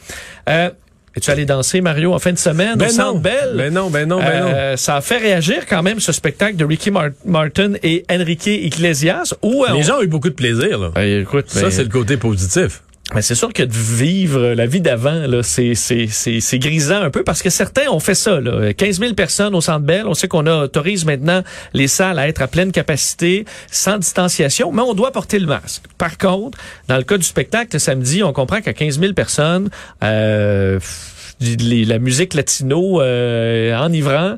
Euh, 0.49 0.69
es-tu 1.15 1.31
allé 1.31 1.45
danser, 1.45 1.81
Mario, 1.81 2.13
en 2.13 2.19
fin 2.19 2.31
de 2.31 2.37
semaine? 2.37 2.73
Au 2.73 2.77
Ben 2.77 2.89
Centre 2.89 3.13
non, 3.15 3.19
Bell? 3.19 3.53
ben 3.55 3.73
non, 3.73 3.89
ben 3.89 4.07
non, 4.07 4.19
ben 4.19 4.43
non. 4.43 4.51
Euh, 4.55 4.77
ça 4.77 4.95
a 4.97 5.01
fait 5.01 5.17
réagir 5.17 5.65
quand 5.67 5.81
même 5.83 5.99
ce 5.99 6.11
spectacle 6.11 6.55
de 6.55 6.63
Ricky 6.65 6.91
Mar- 6.91 7.09
Martin 7.25 7.73
et 7.83 8.05
Enrique 8.11 8.45
Iglesias. 8.47 9.33
Où, 9.41 9.63
euh, 9.65 9.73
Les 9.73 9.79
on- 9.79 9.81
gens 9.83 9.97
ont 9.97 10.01
eu 10.03 10.07
beaucoup 10.07 10.29
de 10.29 10.35
plaisir. 10.35 10.77
Là. 10.79 10.91
Euh, 10.97 11.21
écoute, 11.21 11.49
Ça, 11.49 11.63
ben, 11.63 11.71
c'est 11.71 11.83
le 11.83 11.89
côté 11.89 12.15
positif. 12.17 12.81
Mais 13.15 13.21
c'est 13.21 13.35
sûr 13.35 13.51
que 13.51 13.63
de 13.63 13.73
vivre 13.73 14.53
la 14.53 14.65
vie 14.67 14.81
d'avant, 14.81 15.23
c'est, 15.41 16.59
grisant 16.59 17.01
un 17.01 17.09
peu 17.09 17.23
parce 17.23 17.41
que 17.41 17.49
certains 17.49 17.89
ont 17.89 17.99
fait 17.99 18.15
ça. 18.15 18.39
Là. 18.39 18.73
15 18.73 18.99
000 18.99 19.13
personnes 19.13 19.55
au 19.55 19.61
Centre 19.61 19.85
Bell. 19.85 20.05
On 20.05 20.13
sait 20.13 20.27
qu'on 20.27 20.45
autorise 20.45 21.05
maintenant 21.05 21.41
les 21.73 21.87
salles 21.87 22.19
à 22.19 22.27
être 22.27 22.41
à 22.41 22.47
pleine 22.47 22.71
capacité, 22.71 23.45
sans 23.71 23.97
distanciation, 23.97 24.71
mais 24.71 24.81
on 24.81 24.93
doit 24.93 25.11
porter 25.11 25.39
le 25.39 25.47
masque. 25.47 25.83
Par 25.97 26.17
contre, 26.17 26.57
dans 26.87 26.97
le 26.97 27.03
cas 27.03 27.17
du 27.17 27.23
spectacle 27.23 27.79
samedi, 27.79 28.23
on 28.23 28.33
comprend 28.33 28.61
qu'à 28.61 28.73
15 28.73 28.99
000 28.99 29.13
personnes, 29.13 29.69
euh, 30.03 30.79
les- 31.39 31.85
la 31.85 31.99
musique 31.99 32.33
latino 32.33 33.01
euh, 33.01 33.75
enivrant, 33.77 34.35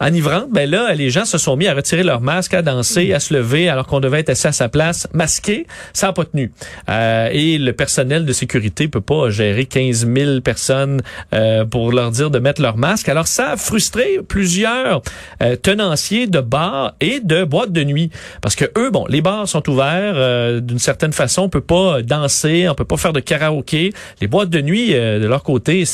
enivrante, 0.00 0.48
ben 0.52 0.70
là, 0.70 0.94
les 0.94 1.10
gens 1.10 1.24
se 1.24 1.38
sont 1.38 1.56
mis 1.56 1.66
à 1.66 1.74
retirer 1.74 2.02
leur 2.02 2.20
masque, 2.20 2.54
à 2.54 2.62
danser, 2.62 3.12
à 3.12 3.20
se 3.20 3.34
lever, 3.34 3.68
alors 3.68 3.86
qu'on 3.86 4.00
devait 4.00 4.20
être 4.20 4.30
assis 4.30 4.46
à 4.46 4.52
sa 4.52 4.68
place, 4.68 5.08
masqué. 5.12 5.66
Ça 5.92 6.08
n'a 6.08 6.12
pas 6.12 6.24
tenu. 6.24 6.52
Euh, 6.88 7.28
et 7.32 7.58
le 7.58 7.72
personnel 7.72 8.24
de 8.24 8.32
sécurité 8.32 8.88
peut 8.88 9.00
pas 9.00 9.30
gérer 9.30 9.64
15 9.66 10.06
000 10.14 10.40
personnes 10.40 11.00
euh, 11.32 11.64
pour 11.64 11.92
leur 11.92 12.10
dire 12.10 12.30
de 12.30 12.38
mettre 12.38 12.62
leur 12.62 12.76
masque. 12.76 13.08
Alors 13.08 13.26
ça 13.26 13.52
a 13.52 13.56
frustré 13.56 14.20
plusieurs 14.28 15.02
euh, 15.42 15.56
tenanciers 15.56 16.26
de 16.26 16.40
bars 16.40 16.94
et 17.00 17.20
de 17.20 17.44
boîtes 17.44 17.72
de 17.72 17.82
nuit, 17.84 18.10
parce 18.42 18.54
que 18.56 18.64
eux, 18.78 18.90
bon, 18.90 19.06
les 19.08 19.20
bars 19.22 19.48
sont 19.48 19.68
ouverts 19.68 20.14
euh, 20.16 20.60
d'une 20.60 20.78
certaine 20.78 21.12
façon, 21.12 21.42
on 21.42 21.48
peut 21.48 21.60
pas 21.60 22.02
danser, 22.02 22.68
on 22.68 22.74
peut 22.74 22.84
pas 22.84 22.96
faire 22.96 23.12
de 23.12 23.20
karaoké. 23.20 23.92
Les 24.20 24.26
boîtes 24.26 24.50
de 24.50 24.60
nuit, 24.60 24.94
euh, 24.94 25.18
de 25.18 25.26
leur 25.26 25.42
côté, 25.42 25.84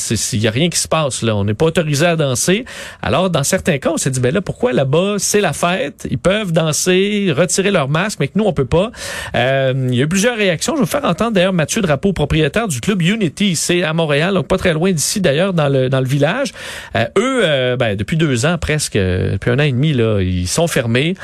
rien 0.51 0.69
qui 0.69 0.79
se 0.79 0.87
passe 0.87 1.21
là. 1.21 1.35
On 1.35 1.43
n'est 1.43 1.53
pas 1.53 1.65
autorisé 1.65 2.05
à 2.05 2.15
danser. 2.15 2.65
Alors, 3.01 3.29
dans 3.29 3.43
certains 3.43 3.77
cas, 3.77 3.91
on 3.91 3.97
s'est 3.97 4.11
dit, 4.11 4.19
ben 4.19 4.33
là, 4.33 4.41
pourquoi 4.41 4.73
là-bas, 4.73 5.15
c'est 5.17 5.41
la 5.41 5.53
fête, 5.53 6.07
ils 6.09 6.17
peuvent 6.17 6.51
danser, 6.51 7.33
retirer 7.35 7.71
leur 7.71 7.89
masque, 7.89 8.19
mais 8.19 8.27
que 8.27 8.37
nous, 8.37 8.45
on 8.45 8.53
peut 8.53 8.65
pas. 8.65 8.91
Euh, 9.35 9.73
il 9.89 9.95
y 9.95 10.01
a 10.01 10.03
eu 10.03 10.07
plusieurs 10.07 10.37
réactions. 10.37 10.73
Je 10.73 10.79
vais 10.79 10.85
vous 10.85 10.91
faire 10.91 11.05
entendre 11.05 11.31
d'ailleurs 11.31 11.53
Mathieu 11.53 11.81
Drapeau, 11.81 12.13
propriétaire 12.13 12.67
du 12.67 12.79
club 12.81 13.01
Unity, 13.01 13.55
c'est 13.55 13.83
à 13.83 13.93
Montréal, 13.93 14.33
donc 14.33 14.47
pas 14.47 14.57
très 14.57 14.73
loin 14.73 14.91
d'ici 14.91 15.21
d'ailleurs, 15.21 15.53
dans 15.53 15.69
le, 15.69 15.89
dans 15.89 15.99
le 15.99 16.07
village. 16.07 16.53
Euh, 16.95 17.05
eux, 17.17 17.41
euh, 17.43 17.77
ben, 17.77 17.95
depuis 17.95 18.17
deux 18.17 18.45
ans 18.45 18.57
presque, 18.57 18.93
depuis 18.93 19.49
un 19.49 19.59
an 19.59 19.63
et 19.63 19.71
demi, 19.71 19.93
là, 19.93 20.21
ils 20.21 20.47
sont 20.47 20.67
fermés. 20.67 21.15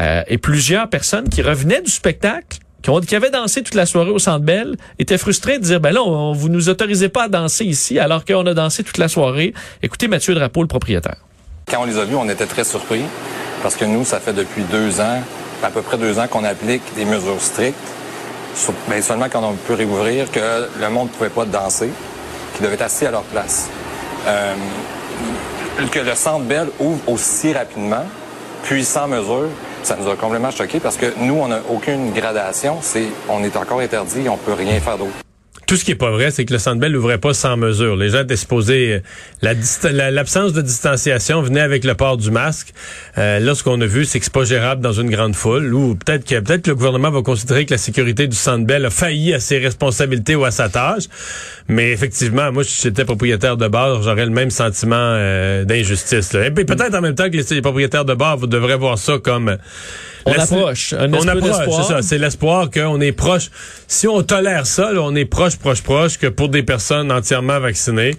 Euh, 0.00 0.22
et 0.26 0.38
plusieurs 0.38 0.88
personnes 0.88 1.28
qui 1.28 1.42
revenaient 1.42 1.82
du 1.82 1.90
spectacle 1.90 2.58
qui, 2.82 2.90
ont, 2.90 3.00
qui 3.00 3.14
avaient 3.14 3.30
dansé 3.30 3.62
toute 3.62 3.74
la 3.74 3.86
soirée 3.86 4.10
au 4.10 4.18
Centre 4.18 4.44
Bell 4.44 4.76
étaient 4.98 5.18
frustrés 5.18 5.58
de 5.58 5.64
dire 5.64 5.80
ben 5.80 5.92
là 5.92 6.02
on, 6.02 6.32
vous 6.32 6.48
nous 6.48 6.68
autorisez 6.68 7.08
pas 7.08 7.24
à 7.24 7.28
danser 7.28 7.64
ici 7.64 7.98
alors 7.98 8.24
qu'on 8.24 8.44
a 8.46 8.54
dansé 8.54 8.82
toute 8.82 8.98
la 8.98 9.08
soirée. 9.08 9.54
Écoutez 9.82 10.08
Mathieu 10.08 10.34
Drapeau 10.34 10.62
le 10.62 10.68
propriétaire. 10.68 11.16
Quand 11.68 11.82
on 11.82 11.84
les 11.84 11.98
a 11.98 12.04
vus, 12.04 12.16
on 12.16 12.28
était 12.28 12.46
très 12.46 12.64
surpris 12.64 13.02
parce 13.62 13.76
que 13.76 13.84
nous 13.84 14.04
ça 14.04 14.20
fait 14.20 14.32
depuis 14.32 14.62
deux 14.64 15.00
ans, 15.00 15.22
à 15.62 15.70
peu 15.70 15.82
près 15.82 15.96
deux 15.96 16.18
ans 16.18 16.26
qu'on 16.28 16.44
applique 16.44 16.82
des 16.96 17.04
mesures 17.04 17.40
strictes. 17.40 17.76
Ben, 18.88 19.00
seulement 19.00 19.28
quand 19.30 19.42
on 19.42 19.54
peut 19.54 19.74
réouvrir 19.74 20.30
que 20.30 20.68
le 20.78 20.90
monde 20.90 21.08
ne 21.08 21.12
pouvait 21.12 21.30
pas 21.30 21.46
danser, 21.46 21.88
qu'ils 22.54 22.64
devaient 22.64 22.74
être 22.74 22.82
assis 22.82 23.06
à 23.06 23.10
leur 23.10 23.22
place. 23.22 23.70
Euh, 24.26 24.54
que 25.90 26.00
le 26.00 26.14
Centre 26.14 26.44
Bell 26.44 26.68
ouvre 26.78 27.00
aussi 27.08 27.52
rapidement, 27.54 28.04
puis 28.64 28.84
sans 28.84 29.08
mesure, 29.08 29.48
ça 29.82 29.96
nous 29.96 30.08
a 30.08 30.16
complètement 30.16 30.50
choqué 30.50 30.80
parce 30.80 30.96
que 30.96 31.06
nous, 31.18 31.34
on 31.34 31.48
n'a 31.48 31.60
aucune 31.70 32.12
gradation. 32.12 32.78
C'est, 32.80 33.08
on 33.28 33.42
est 33.42 33.56
encore 33.56 33.80
interdit, 33.80 34.28
on 34.28 34.36
peut 34.36 34.52
rien 34.52 34.80
faire 34.80 34.98
d'autre. 34.98 35.21
Tout 35.72 35.78
ce 35.78 35.86
qui 35.86 35.92
est 35.92 35.94
pas 35.94 36.10
vrai, 36.10 36.30
c'est 36.30 36.44
que 36.44 36.52
le 36.52 36.58
Centre 36.58 36.78
Bell 36.80 36.92
n'ouvrait 36.92 37.16
pas 37.16 37.32
sans 37.32 37.56
mesure. 37.56 37.96
Les 37.96 38.10
gens 38.10 38.24
étaient 38.24 38.36
supposés... 38.36 39.00
euh, 39.42 40.10
L'absence 40.10 40.52
de 40.52 40.60
distanciation 40.60 41.40
venait 41.40 41.62
avec 41.62 41.84
le 41.84 41.94
port 41.94 42.18
du 42.18 42.30
masque. 42.30 42.74
Euh, 43.16 43.38
là, 43.38 43.54
ce 43.54 43.64
qu'on 43.64 43.80
a 43.80 43.86
vu, 43.86 44.04
c'est 44.04 44.18
que 44.18 44.26
c'est 44.26 44.34
pas 44.34 44.44
gérable 44.44 44.82
dans 44.82 44.92
une 44.92 45.08
grande 45.08 45.34
foule. 45.34 45.72
Ou 45.72 45.94
peut-être 45.94 46.26
que 46.26 46.38
peut-être 46.40 46.66
le 46.66 46.74
gouvernement 46.74 47.10
va 47.10 47.22
considérer 47.22 47.64
que 47.64 47.70
la 47.70 47.78
sécurité 47.78 48.26
du 48.26 48.36
Centre 48.36 48.66
Bell 48.66 48.84
a 48.84 48.90
failli 48.90 49.32
à 49.32 49.40
ses 49.40 49.56
responsabilités 49.56 50.36
ou 50.36 50.44
à 50.44 50.50
sa 50.50 50.68
tâche. 50.68 51.04
Mais 51.68 51.90
effectivement, 51.90 52.52
moi, 52.52 52.64
si 52.64 52.82
j'étais 52.82 53.06
propriétaire 53.06 53.56
de 53.56 53.66
bar, 53.66 54.02
j'aurais 54.02 54.26
le 54.26 54.30
même 54.30 54.50
sentiment 54.50 54.96
euh, 54.98 55.64
d'injustice. 55.64 56.34
Et 56.34 56.50
peut-être 56.50 56.94
en 56.94 57.00
même 57.00 57.14
temps 57.14 57.30
que 57.30 57.38
les, 57.38 57.62
propriétaires 57.62 58.04
de 58.04 58.12
bar, 58.12 58.36
devrez 58.36 58.76
voir 58.76 58.98
ça 58.98 59.14
comme... 59.16 59.56
On 60.26 60.32
approche, 60.32 60.92
un 60.92 61.12
on 61.12 61.26
approche, 61.28 61.66
c'est 61.76 61.82
ça. 61.92 62.02
C'est 62.02 62.18
l'espoir 62.18 62.70
qu'on 62.70 63.00
est 63.00 63.12
proche. 63.12 63.50
Si 63.86 64.06
on 64.08 64.22
tolère 64.22 64.66
ça, 64.66 64.92
là, 64.92 65.00
on 65.02 65.14
est 65.14 65.24
proche, 65.24 65.56
proche, 65.56 65.82
proche 65.82 66.18
que 66.18 66.26
pour 66.28 66.48
des 66.48 66.62
personnes 66.62 67.10
entièrement 67.10 67.58
vaccinées, 67.60 68.16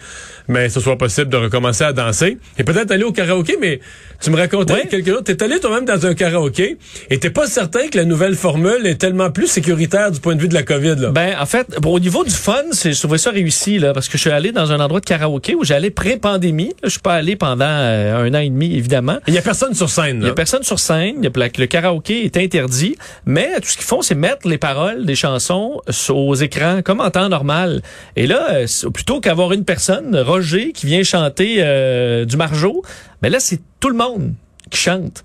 mais 0.47 0.69
ce 0.69 0.79
soit 0.79 0.97
possible 0.97 1.29
de 1.29 1.37
recommencer 1.37 1.83
à 1.85 1.93
danser 1.93 2.37
et 2.57 2.63
peut-être 2.63 2.91
aller 2.91 3.03
au 3.03 3.11
karaoké. 3.13 3.57
Mais 3.61 3.79
tu 4.21 4.29
me 4.29 4.37
racontais 4.37 4.73
Ouais. 4.73 4.87
quelque 4.87 5.09
chose. 5.11 5.23
T'es 5.23 5.41
allé 5.43 5.59
toi-même 5.59 5.85
dans 5.85 6.05
un 6.05 6.13
karaoké 6.13 6.77
et 7.09 7.19
t'es 7.19 7.29
pas 7.29 7.47
certain 7.47 7.87
que 7.87 7.97
la 7.97 8.05
nouvelle 8.05 8.35
formule 8.35 8.85
est 8.85 8.95
tellement 8.95 9.31
plus 9.31 9.47
sécuritaire 9.47 10.11
du 10.11 10.19
point 10.19 10.35
de 10.35 10.41
vue 10.41 10.47
de 10.49 10.53
la 10.53 10.63
COVID. 10.63 10.95
Là. 10.97 11.09
Ben, 11.11 11.35
en 11.39 11.45
fait, 11.45 11.67
bon, 11.81 11.93
au 11.93 11.99
niveau 11.99 12.23
du 12.23 12.31
fun, 12.31 12.61
je 12.73 12.97
trouvais 12.99 13.17
ça 13.17 13.31
réussi, 13.31 13.79
là, 13.79 13.93
parce 13.93 14.07
que 14.07 14.17
je 14.17 14.21
suis 14.23 14.29
allé 14.31 14.51
dans 14.51 14.71
un 14.71 14.79
endroit 14.79 14.99
de 14.99 15.05
karaoké 15.05 15.55
où 15.55 15.63
j'allais 15.63 15.91
pré-pandémie. 15.91 16.73
Je 16.83 16.89
suis 16.89 16.99
pas 16.99 17.13
allé 17.13 17.35
pendant 17.35 17.65
euh, 17.65 18.25
un 18.25 18.33
an 18.33 18.39
et 18.39 18.49
demi, 18.49 18.75
évidemment. 18.75 19.17
Il 19.27 19.33
y 19.33 19.37
a 19.37 19.41
personne 19.41 19.73
sur 19.73 19.89
scène. 19.89 20.19
Il 20.21 20.27
y 20.27 20.29
a 20.29 20.33
personne 20.33 20.63
sur 20.63 20.79
scène, 20.79 21.15
il 21.19 21.23
y 21.23 21.27
a, 21.27 21.31
le 21.33 21.49
le 21.57 21.65
est 22.07 22.37
interdit, 22.37 22.95
mais 23.25 23.59
tout 23.59 23.67
ce 23.67 23.77
qu'ils 23.77 23.85
font, 23.85 24.01
c'est 24.01 24.15
mettre 24.15 24.47
les 24.47 24.57
paroles 24.57 25.05
des 25.05 25.15
chansons 25.15 25.81
aux 26.09 26.35
écrans 26.35 26.81
comme 26.83 26.99
en 27.01 27.11
temps 27.11 27.29
normal. 27.29 27.81
Et 28.15 28.27
là, 28.27 28.51
euh, 28.51 28.89
plutôt 28.93 29.19
qu'avoir 29.19 29.53
une 29.53 29.65
personne, 29.65 30.17
Roger, 30.17 30.71
qui 30.71 30.85
vient 30.85 31.03
chanter 31.03 31.57
euh, 31.59 32.25
du 32.25 32.37
margeau, 32.37 32.83
mais 33.21 33.29
là, 33.29 33.39
c'est 33.39 33.59
tout 33.79 33.89
le 33.89 33.95
monde 33.95 34.33
qui 34.69 34.79
chante. 34.79 35.23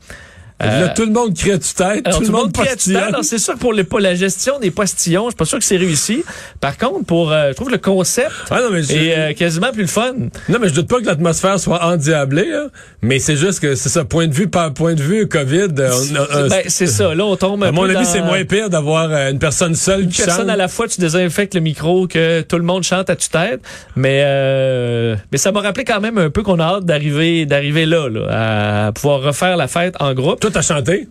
Là, 0.61 0.67
Euh, 0.67 0.88
tout 0.97 1.05
le 1.05 1.12
monde 1.12 1.35
crie 1.37 1.53
à 1.53 1.59
tue-tête, 1.59 2.03
alors, 2.05 2.19
tout, 2.19 2.25
le 2.27 2.33
monde. 2.33 2.50
Alors, 2.97 3.23
C'est 3.25 3.38
sûr 3.38 3.55
que 3.55 3.59
pour, 3.61 3.73
les, 3.73 3.85
pour 3.85 4.00
la 4.00 4.17
gestion 4.17 4.59
des 4.59 4.73
postillons, 4.73 5.27
je 5.27 5.31
suis 5.31 5.37
pas 5.37 5.45
sûr 5.45 5.59
que 5.59 5.65
c'est 5.65 5.77
réussi. 5.77 6.25
Par 6.61 6.77
contre, 6.77 7.05
pour, 7.05 7.31
euh, 7.31 7.50
je 7.50 7.55
trouve 7.55 7.71
le 7.71 7.79
concept 7.79 8.33
Ah 8.50 8.61
non, 8.62 8.71
mais 8.73 8.83
je- 8.83 8.93
est 8.93 9.17
euh, 9.19 9.33
quasiment 9.35 9.71
plus 9.73 9.83
le 9.83 9.88
fun. 9.88 10.12
Non, 10.49 10.59
mais 10.61 10.69
je 10.69 10.75
doute 10.75 10.88
pas 10.88 11.00
que 11.00 11.07
l'atmosphère 11.07 11.61
soit 11.61 11.85
endiablée, 11.85 12.50
là. 12.50 12.67
mais 13.03 13.21
c'est 13.21 13.37
juste 13.37 13.61
que 13.61 13.77
c'est 13.77 13.88
ça, 13.88 14.05
point 14.05 14.27
de 14.27 14.35
vue, 14.35 14.49
par 14.49 14.75
point 14.75 14.95
de 14.95 15.00
vue 15.03 15.29
COVID, 15.29 15.69
euh, 15.79 15.91
euh, 16.35 16.49
Ben, 16.49 16.62
c'est 16.67 16.88
ça. 16.88 17.15
Là, 17.15 17.25
on 17.25 17.37
tombe 17.37 17.62
un 17.62 17.69
à 17.69 17.73
mon 17.73 17.83
peu 17.83 17.91
avis, 17.91 17.95
dans- 17.95 18.05
c'est 18.05 18.23
moins 18.23 18.45
pire 18.45 18.69
d'avoir 18.69 19.12
une 19.12 19.38
personne 19.38 19.77
seule 19.77 20.03
une 20.03 20.09
qui 20.09 20.23
personne 20.23 20.43
chante. 20.47 20.50
à 20.50 20.57
la 20.57 20.67
fois, 20.69 20.88
tu 20.88 21.00
désinfectes 21.00 21.54
le 21.54 21.61
micro, 21.61 22.09
que 22.09 22.41
tout 22.41 22.56
le 22.56 22.65
monde 22.65 22.82
chante 22.82 23.11
à 23.11 23.15
tue-tête. 23.17 23.61
Mais, 23.95 24.23
euh, 24.25 25.15
mais 25.30 25.39
ça 25.39 25.52
m'a 25.52 25.61
rappelé 25.61 25.85
quand 25.85 26.00
même 26.00 26.19
un 26.19 26.30
peu 26.30 26.43
qu'on 26.43 26.59
a 26.59 26.65
hâte 26.65 26.85
d'arriver, 26.85 27.47
d'arriver 27.47 27.87
là, 27.87 28.09
là, 28.09 28.87
à 28.89 28.93
pouvoir 28.93 29.21
refaire 29.23 29.56
la 29.56 29.69
fête 29.69 29.95
en 30.00 30.15
groupe. 30.15 30.41
Toi, 30.49 30.63
t'as 30.63 30.75
chanté? 30.75 31.08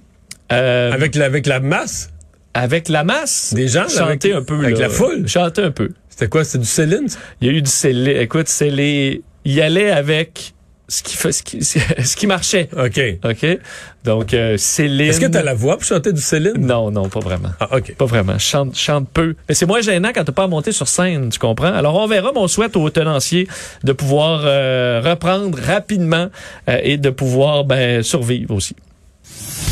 Euh, 0.52 0.91
avec 0.91 1.13
la, 1.13 1.26
avec 1.26 1.45
la 1.45 1.60
masse? 1.60 2.10
avec 2.56 2.89
la 2.89 3.04
masse? 3.04 3.54
des 3.54 3.67
gens, 3.67 3.84
là, 3.84 3.88
Chanter 3.89 4.34
un 4.34 4.41
peu. 4.41 4.56
avec 4.58 4.80
là. 4.80 4.88
la 4.88 4.89
foule? 4.89 5.28
Chanter 5.28 5.62
un 5.62 5.69
peu. 5.69 5.91
C'était 6.10 6.28
quoi? 6.28 6.43
C'était 6.43 6.58
du 6.58 6.65
Céline? 6.65 7.08
Il 7.39 7.47
y 7.47 7.52
a 7.52 7.54
eu 7.54 7.62
du 7.62 7.69
scellé. 7.69 8.19
Écoute, 8.19 8.47
c'est 8.47 8.71
les. 8.71 9.21
Il 9.45 9.62
allait 9.62 9.91
avec 9.91 10.56
ce 10.88 11.04
qui 11.04 11.15
fait, 11.15 11.32
ce 11.32 11.43
qui, 11.43 11.63
ce 11.63 12.15
qui 12.15 12.26
marchait. 12.26 12.67
OK. 12.76 13.00
OK? 13.23 13.60
Donc, 14.04 14.34
euh, 14.34 14.58
Céline. 14.58 15.10
Est-ce 15.10 15.19
que 15.19 15.28
t'as 15.28 15.43
la 15.43 15.54
voix 15.54 15.76
pour 15.76 15.86
chanter 15.86 16.12
du 16.13 16.21
Céline? 16.21 16.58
Non, 16.58 16.89
non, 16.89 17.10
pas 17.10 17.19
vraiment. 17.19 17.50
Ah, 17.60 17.78
OK. 17.78 17.93
Pas 17.95 18.06
vraiment. 18.06 18.39
Je 18.39 18.43
chante, 18.43 18.76
chante 18.76 19.08
peu. 19.13 19.36
Mais 19.47 19.54
c'est 19.54 19.67
moins 19.67 19.82
gênant 19.82 20.10
quand 20.15 20.23
t'as 20.23 20.32
pas 20.32 20.45
à 20.45 20.47
monter 20.47 20.71
sur 20.71 20.88
scène, 20.88 21.30
tu 21.30 21.38
comprends? 21.38 21.71
Alors, 21.73 21.93
on 21.93 22.08
verra, 22.08 22.32
mais 22.34 22.39
on 22.39 22.47
souhaite 22.47 22.76
aux 22.76 22.89
tenanciers 22.89 23.47
de 23.84 23.93
pouvoir 23.93 24.41
euh, 24.45 25.00
reprendre 25.06 25.56
rapidement 25.62 26.30
euh, 26.69 26.80
et 26.82 26.97
de 26.97 27.12
pouvoir 27.12 27.65
ben, 27.65 28.02
survivre 28.02 28.56
aussi. 28.56 28.76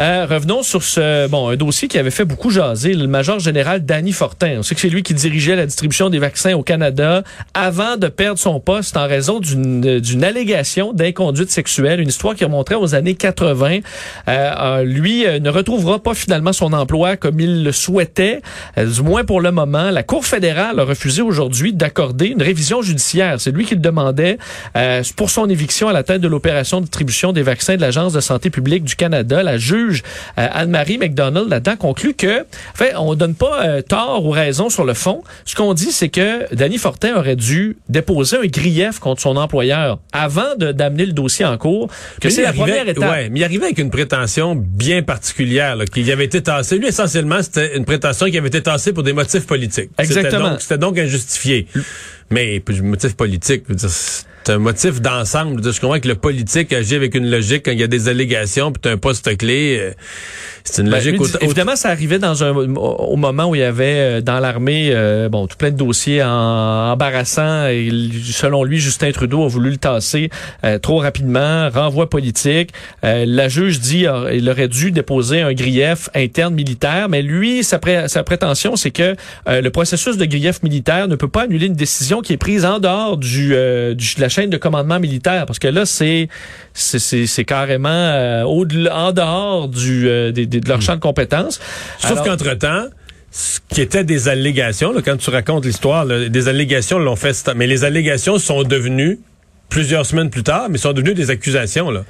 Euh, 0.00 0.26
revenons 0.28 0.64
sur 0.64 0.82
ce 0.82 1.28
bon 1.28 1.48
un 1.48 1.54
dossier 1.54 1.86
qui 1.86 1.98
avait 1.98 2.10
fait 2.10 2.24
beaucoup 2.24 2.50
jaser, 2.50 2.94
le 2.94 3.06
major 3.06 3.38
général 3.38 3.84
Danny 3.84 4.10
Fortin. 4.10 4.56
On 4.58 4.62
sait 4.64 4.74
que 4.74 4.80
c'est 4.80 4.88
lui 4.88 5.04
qui 5.04 5.14
dirigeait 5.14 5.54
la 5.54 5.66
distribution 5.66 6.10
des 6.10 6.18
vaccins 6.18 6.54
au 6.54 6.64
Canada 6.64 7.22
avant 7.54 7.96
de 7.96 8.08
perdre 8.08 8.40
son 8.40 8.58
poste 8.58 8.96
en 8.96 9.06
raison 9.06 9.38
d'une 9.38 10.24
allégation 10.24 10.92
d'inconduite 10.92 11.52
sexuelle, 11.52 12.00
une 12.00 12.08
histoire 12.08 12.34
qui 12.34 12.44
remonterait 12.44 12.74
aux 12.74 12.96
années 12.96 13.14
80. 13.14 13.78
Euh, 13.78 13.80
euh, 14.28 14.82
lui 14.82 15.26
euh, 15.26 15.38
ne 15.38 15.48
retrouvera 15.48 16.02
pas 16.02 16.14
finalement 16.14 16.52
son 16.52 16.72
emploi 16.72 17.16
comme 17.16 17.38
il 17.38 17.62
le 17.62 17.70
souhaitait, 17.70 18.42
euh, 18.78 18.86
du 18.86 19.02
moins 19.02 19.22
pour 19.22 19.40
le 19.40 19.52
moment. 19.52 19.92
La 19.92 20.02
Cour 20.02 20.26
fédérale 20.26 20.80
a 20.80 20.84
refusé 20.84 21.22
aujourd'hui 21.22 21.72
d'accorder 21.72 22.26
une 22.26 22.42
révision 22.42 22.82
judiciaire. 22.82 23.40
C'est 23.40 23.52
lui 23.52 23.64
qui 23.64 23.76
le 23.76 23.80
demandait 23.80 24.38
euh, 24.76 25.04
pour 25.14 25.30
son 25.30 25.48
éviction 25.48 25.86
à 25.86 25.92
la 25.92 26.02
tête 26.02 26.20
de 26.20 26.28
l'opération 26.28 26.78
de 26.78 26.86
distribution 26.86 27.32
des 27.32 27.42
vaccins 27.42 27.76
de 27.76 27.80
l'Agence 27.80 28.12
de 28.12 28.20
santé 28.20 28.50
publique 28.50 28.82
du 28.82 28.96
Canada. 28.96 29.44
La 29.44 29.56
juge 29.56 29.83
euh, 29.92 30.48
Anne-Marie 30.52 30.98
McDonald 30.98 31.48
là-dedans 31.48 31.76
conclut 31.76 32.14
que, 32.14 32.40
en 32.42 32.74
fait, 32.74 32.94
on 32.96 33.14
donne 33.14 33.34
pas 33.34 33.64
euh, 33.66 33.82
tort 33.82 34.24
ou 34.24 34.30
raison 34.30 34.68
sur 34.70 34.84
le 34.84 34.94
fond. 34.94 35.22
Ce 35.44 35.54
qu'on 35.54 35.74
dit, 35.74 35.92
c'est 35.92 36.08
que 36.08 36.52
Danny 36.54 36.78
Fortin 36.78 37.16
aurait 37.16 37.36
dû 37.36 37.76
déposer 37.88 38.36
un 38.38 38.46
grief 38.46 38.98
contre 38.98 39.20
son 39.22 39.36
employeur 39.36 39.98
avant 40.12 40.54
d'amener 40.56 41.06
le 41.06 41.12
dossier 41.12 41.44
en 41.44 41.56
cours. 41.58 41.88
Que 42.20 42.28
Mais 42.28 42.30
c'est 42.30 42.40
il 42.40 42.44
la 42.44 42.48
arrivait- 42.50 42.62
première 42.64 42.88
étape. 42.88 43.10
Ouais, 43.10 43.28
mais 43.30 43.40
il 43.40 43.44
arrivait 43.44 43.64
avec 43.66 43.78
une 43.78 43.90
prétention 43.90 44.54
bien 44.56 45.02
particulière, 45.02 45.76
là, 45.76 45.84
qui 45.86 46.10
avait 46.10 46.24
été 46.24 46.42
tassée. 46.42 46.78
Lui, 46.78 46.88
essentiellement, 46.88 47.42
c'était 47.42 47.76
une 47.76 47.84
prétention 47.84 48.26
qui 48.26 48.38
avait 48.38 48.48
été 48.48 48.62
tassée 48.62 48.92
pour 48.92 49.02
des 49.02 49.12
motifs 49.12 49.46
politiques. 49.46 49.90
Exactement. 49.98 50.56
C'était 50.58 50.78
donc, 50.78 50.98
injustifié. 50.98 51.66
Mais, 52.30 52.60
puis, 52.60 52.80
motif 52.80 53.14
politique, 53.16 53.64
je 53.68 53.72
veux 53.72 53.78
dire, 53.78 53.90
c'est 54.44 54.52
un 54.52 54.58
motif 54.58 55.00
d'ensemble. 55.00 55.62
Je 55.72 55.80
comprends 55.80 56.00
que 56.00 56.08
le 56.08 56.14
politique 56.16 56.72
agit 56.72 56.94
avec 56.96 57.14
une 57.14 57.30
logique 57.30 57.64
quand 57.64 57.70
il 57.72 57.80
y 57.80 57.82
a 57.82 57.86
des 57.86 58.08
allégations, 58.08 58.72
puis 58.72 58.90
un 58.92 58.96
poste 58.98 59.36
clé. 59.36 59.78
euh, 59.80 59.90
c'est 60.64 60.80
une 60.82 60.88
Ben, 60.88 60.96
logique 60.96 61.12
lui, 61.12 61.20
autant- 61.20 61.38
évidemment, 61.40 61.76
ça 61.76 61.90
arrivait 61.90 62.18
dans 62.18 62.42
un 62.42 62.52
au 62.54 63.16
moment 63.16 63.46
où 63.50 63.54
il 63.54 63.58
y 63.60 63.64
avait 63.64 63.84
euh, 63.96 64.20
dans 64.22 64.40
l'armée 64.40 64.90
euh, 64.92 65.28
bon 65.28 65.46
tout 65.46 65.56
plein 65.58 65.70
de 65.70 65.76
dossiers 65.76 66.22
en, 66.22 66.92
embarrassants 66.92 67.66
et 67.68 67.90
selon 68.24 68.64
lui 68.64 68.78
Justin 68.78 69.12
Trudeau 69.12 69.44
a 69.44 69.48
voulu 69.48 69.70
le 69.70 69.76
tasser 69.76 70.30
euh, 70.64 70.78
trop 70.78 70.98
rapidement, 70.98 71.68
renvoi 71.68 72.08
politique. 72.08 72.70
Euh, 73.04 73.24
la 73.26 73.48
juge 73.48 73.80
dit 73.80 74.06
euh, 74.06 74.32
il 74.34 74.48
aurait 74.48 74.68
dû 74.68 74.90
déposer 74.90 75.42
un 75.42 75.52
grief 75.52 76.08
interne 76.14 76.54
militaire, 76.54 77.08
mais 77.10 77.20
lui 77.20 77.62
sa, 77.62 77.78
pré- 77.78 78.08
sa 78.08 78.22
prétention 78.22 78.76
c'est 78.76 78.90
que 78.90 79.16
euh, 79.48 79.60
le 79.60 79.70
processus 79.70 80.16
de 80.16 80.24
grief 80.24 80.62
militaire 80.62 81.08
ne 81.08 81.16
peut 81.16 81.28
pas 81.28 81.42
annuler 81.42 81.66
une 81.66 81.74
décision 81.74 82.22
qui 82.22 82.32
est 82.32 82.36
prise 82.38 82.64
en 82.64 82.78
dehors 82.78 83.16
du, 83.18 83.54
euh, 83.54 83.92
du- 83.94 84.14
de 84.16 84.20
la 84.22 84.28
chaîne 84.34 84.50
de 84.50 84.56
commandement 84.56 84.98
militaire 85.00 85.46
parce 85.46 85.58
que 85.58 85.68
là 85.68 85.86
c'est 85.86 86.28
c'est 86.74 87.44
carrément 87.44 87.88
euh, 87.88 88.42
au 88.44 88.64
en 88.90 89.12
dehors 89.12 89.68
du 89.68 90.08
euh, 90.08 90.32
de 90.32 90.68
leur 90.68 90.82
champ 90.82 90.96
de 90.96 91.00
compétences. 91.00 91.60
Sauf 91.98 92.22
qu'entre-temps, 92.22 92.86
ce 93.30 93.58
qui 93.68 93.80
était 93.80 94.04
des 94.04 94.28
allégations, 94.28 94.92
là, 94.92 95.02
quand 95.04 95.16
tu 95.16 95.30
racontes 95.30 95.64
l'histoire, 95.64 96.06
des 96.06 96.48
allégations 96.48 97.00
l'ont 97.00 97.16
fait, 97.16 97.50
mais 97.56 97.66
les 97.66 97.84
allégations 97.84 98.38
sont 98.38 98.62
devenues 98.62 99.18
plusieurs 99.68 100.06
semaines 100.06 100.30
plus 100.30 100.44
tard, 100.44 100.68
mais 100.70 100.78
sont 100.78 100.92
devenues 100.92 101.14
des 101.14 101.30
accusations. 101.30 101.90
Là. 101.90 102.04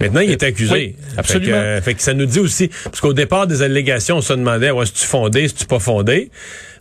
Maintenant, 0.00 0.20
il 0.20 0.30
est 0.30 0.42
accusé. 0.42 0.72
oui, 0.72 0.96
absolument. 1.16 1.44
Fait 1.44 1.52
que, 1.52 1.56
euh, 1.56 1.80
fait 1.82 1.94
que 1.94 2.02
ça 2.02 2.14
nous 2.14 2.26
dit 2.26 2.40
aussi, 2.40 2.70
parce 2.84 3.00
qu'au 3.00 3.12
départ 3.12 3.46
des 3.46 3.62
allégations, 3.62 4.16
on 4.16 4.22
se 4.22 4.32
demandait, 4.32 4.70
ouais, 4.70 4.84
est-ce 4.84 4.92
tu 4.94 5.04
fondé, 5.04 5.42
est-ce 5.44 5.54
tu 5.54 5.66
pas 5.66 5.78
fondé? 5.78 6.30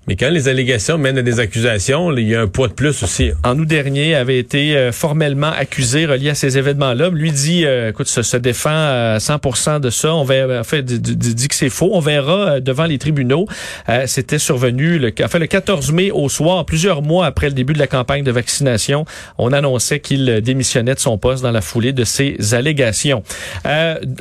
Mais 0.08 0.18
quand 0.18 0.30
les 0.30 0.50
allégations 0.50 0.98
mènent 0.98 1.18
à 1.18 1.22
des 1.22 1.40
accusations, 1.40 2.12
il 2.12 2.28
y 2.28 2.36
a 2.36 2.42
un 2.42 2.48
poids 2.48 2.68
de 2.68 2.74
plus 2.74 3.04
aussi. 3.04 3.32
En 3.46 3.58
août 3.58 3.66
dernier, 3.66 4.16
avait 4.16 4.38
été 4.38 4.76
euh, 4.76 4.92
formellement 4.92 5.52
accusé 5.52 6.06
relié 6.06 6.32
à 6.32 6.36
ces 6.36 6.58
événements-là. 6.58 7.10
Lui 7.10 7.32
dit, 7.32 7.66
euh, 7.66 7.92
écoute, 7.92 8.08
se, 8.08 8.22
se 8.22 8.36
défend 8.36 8.70
à 8.70 9.18
100% 9.20 9.80
de 9.80 9.90
ça. 9.90 10.14
On 10.14 10.26
verra, 10.26 10.60
en 10.60 10.64
fait, 10.66 10.84
dit, 10.84 11.48
que 11.48 11.56
c'est 11.56 11.70
faux. 11.70 11.92
On 11.94 12.02
verra 12.02 12.56
euh, 12.56 12.60
devant 12.60 12.84
les 12.84 12.98
tribunaux. 12.98 13.48
Euh, 13.88 14.04
C'était 14.06 14.40
survenu, 14.40 15.00
le, 15.00 15.14
en 15.24 15.28
fait, 15.30 15.40
le 15.40 15.48
14 15.48 15.94
mai 15.94 16.12
au 16.12 16.28
soir, 16.28 16.66
plusieurs 16.66 17.02
mois 17.02 17.26
après 17.26 17.48
le 17.48 17.54
début 17.54 17.74
de 17.74 17.80
la 17.80 17.88
campagne 17.88 18.26
de 18.26 18.32
vaccination. 18.32 19.06
On 19.38 19.54
annonçait 19.54 20.02
qu'il 20.02 20.42
démissionnait 20.42 20.96
de 20.96 21.00
son 21.00 21.18
poste 21.18 21.44
dans 21.44 21.52
la 21.52 21.62
foulée 21.62 21.94
de 21.94 22.04
ces 22.04 22.54
allégations. 22.54 23.24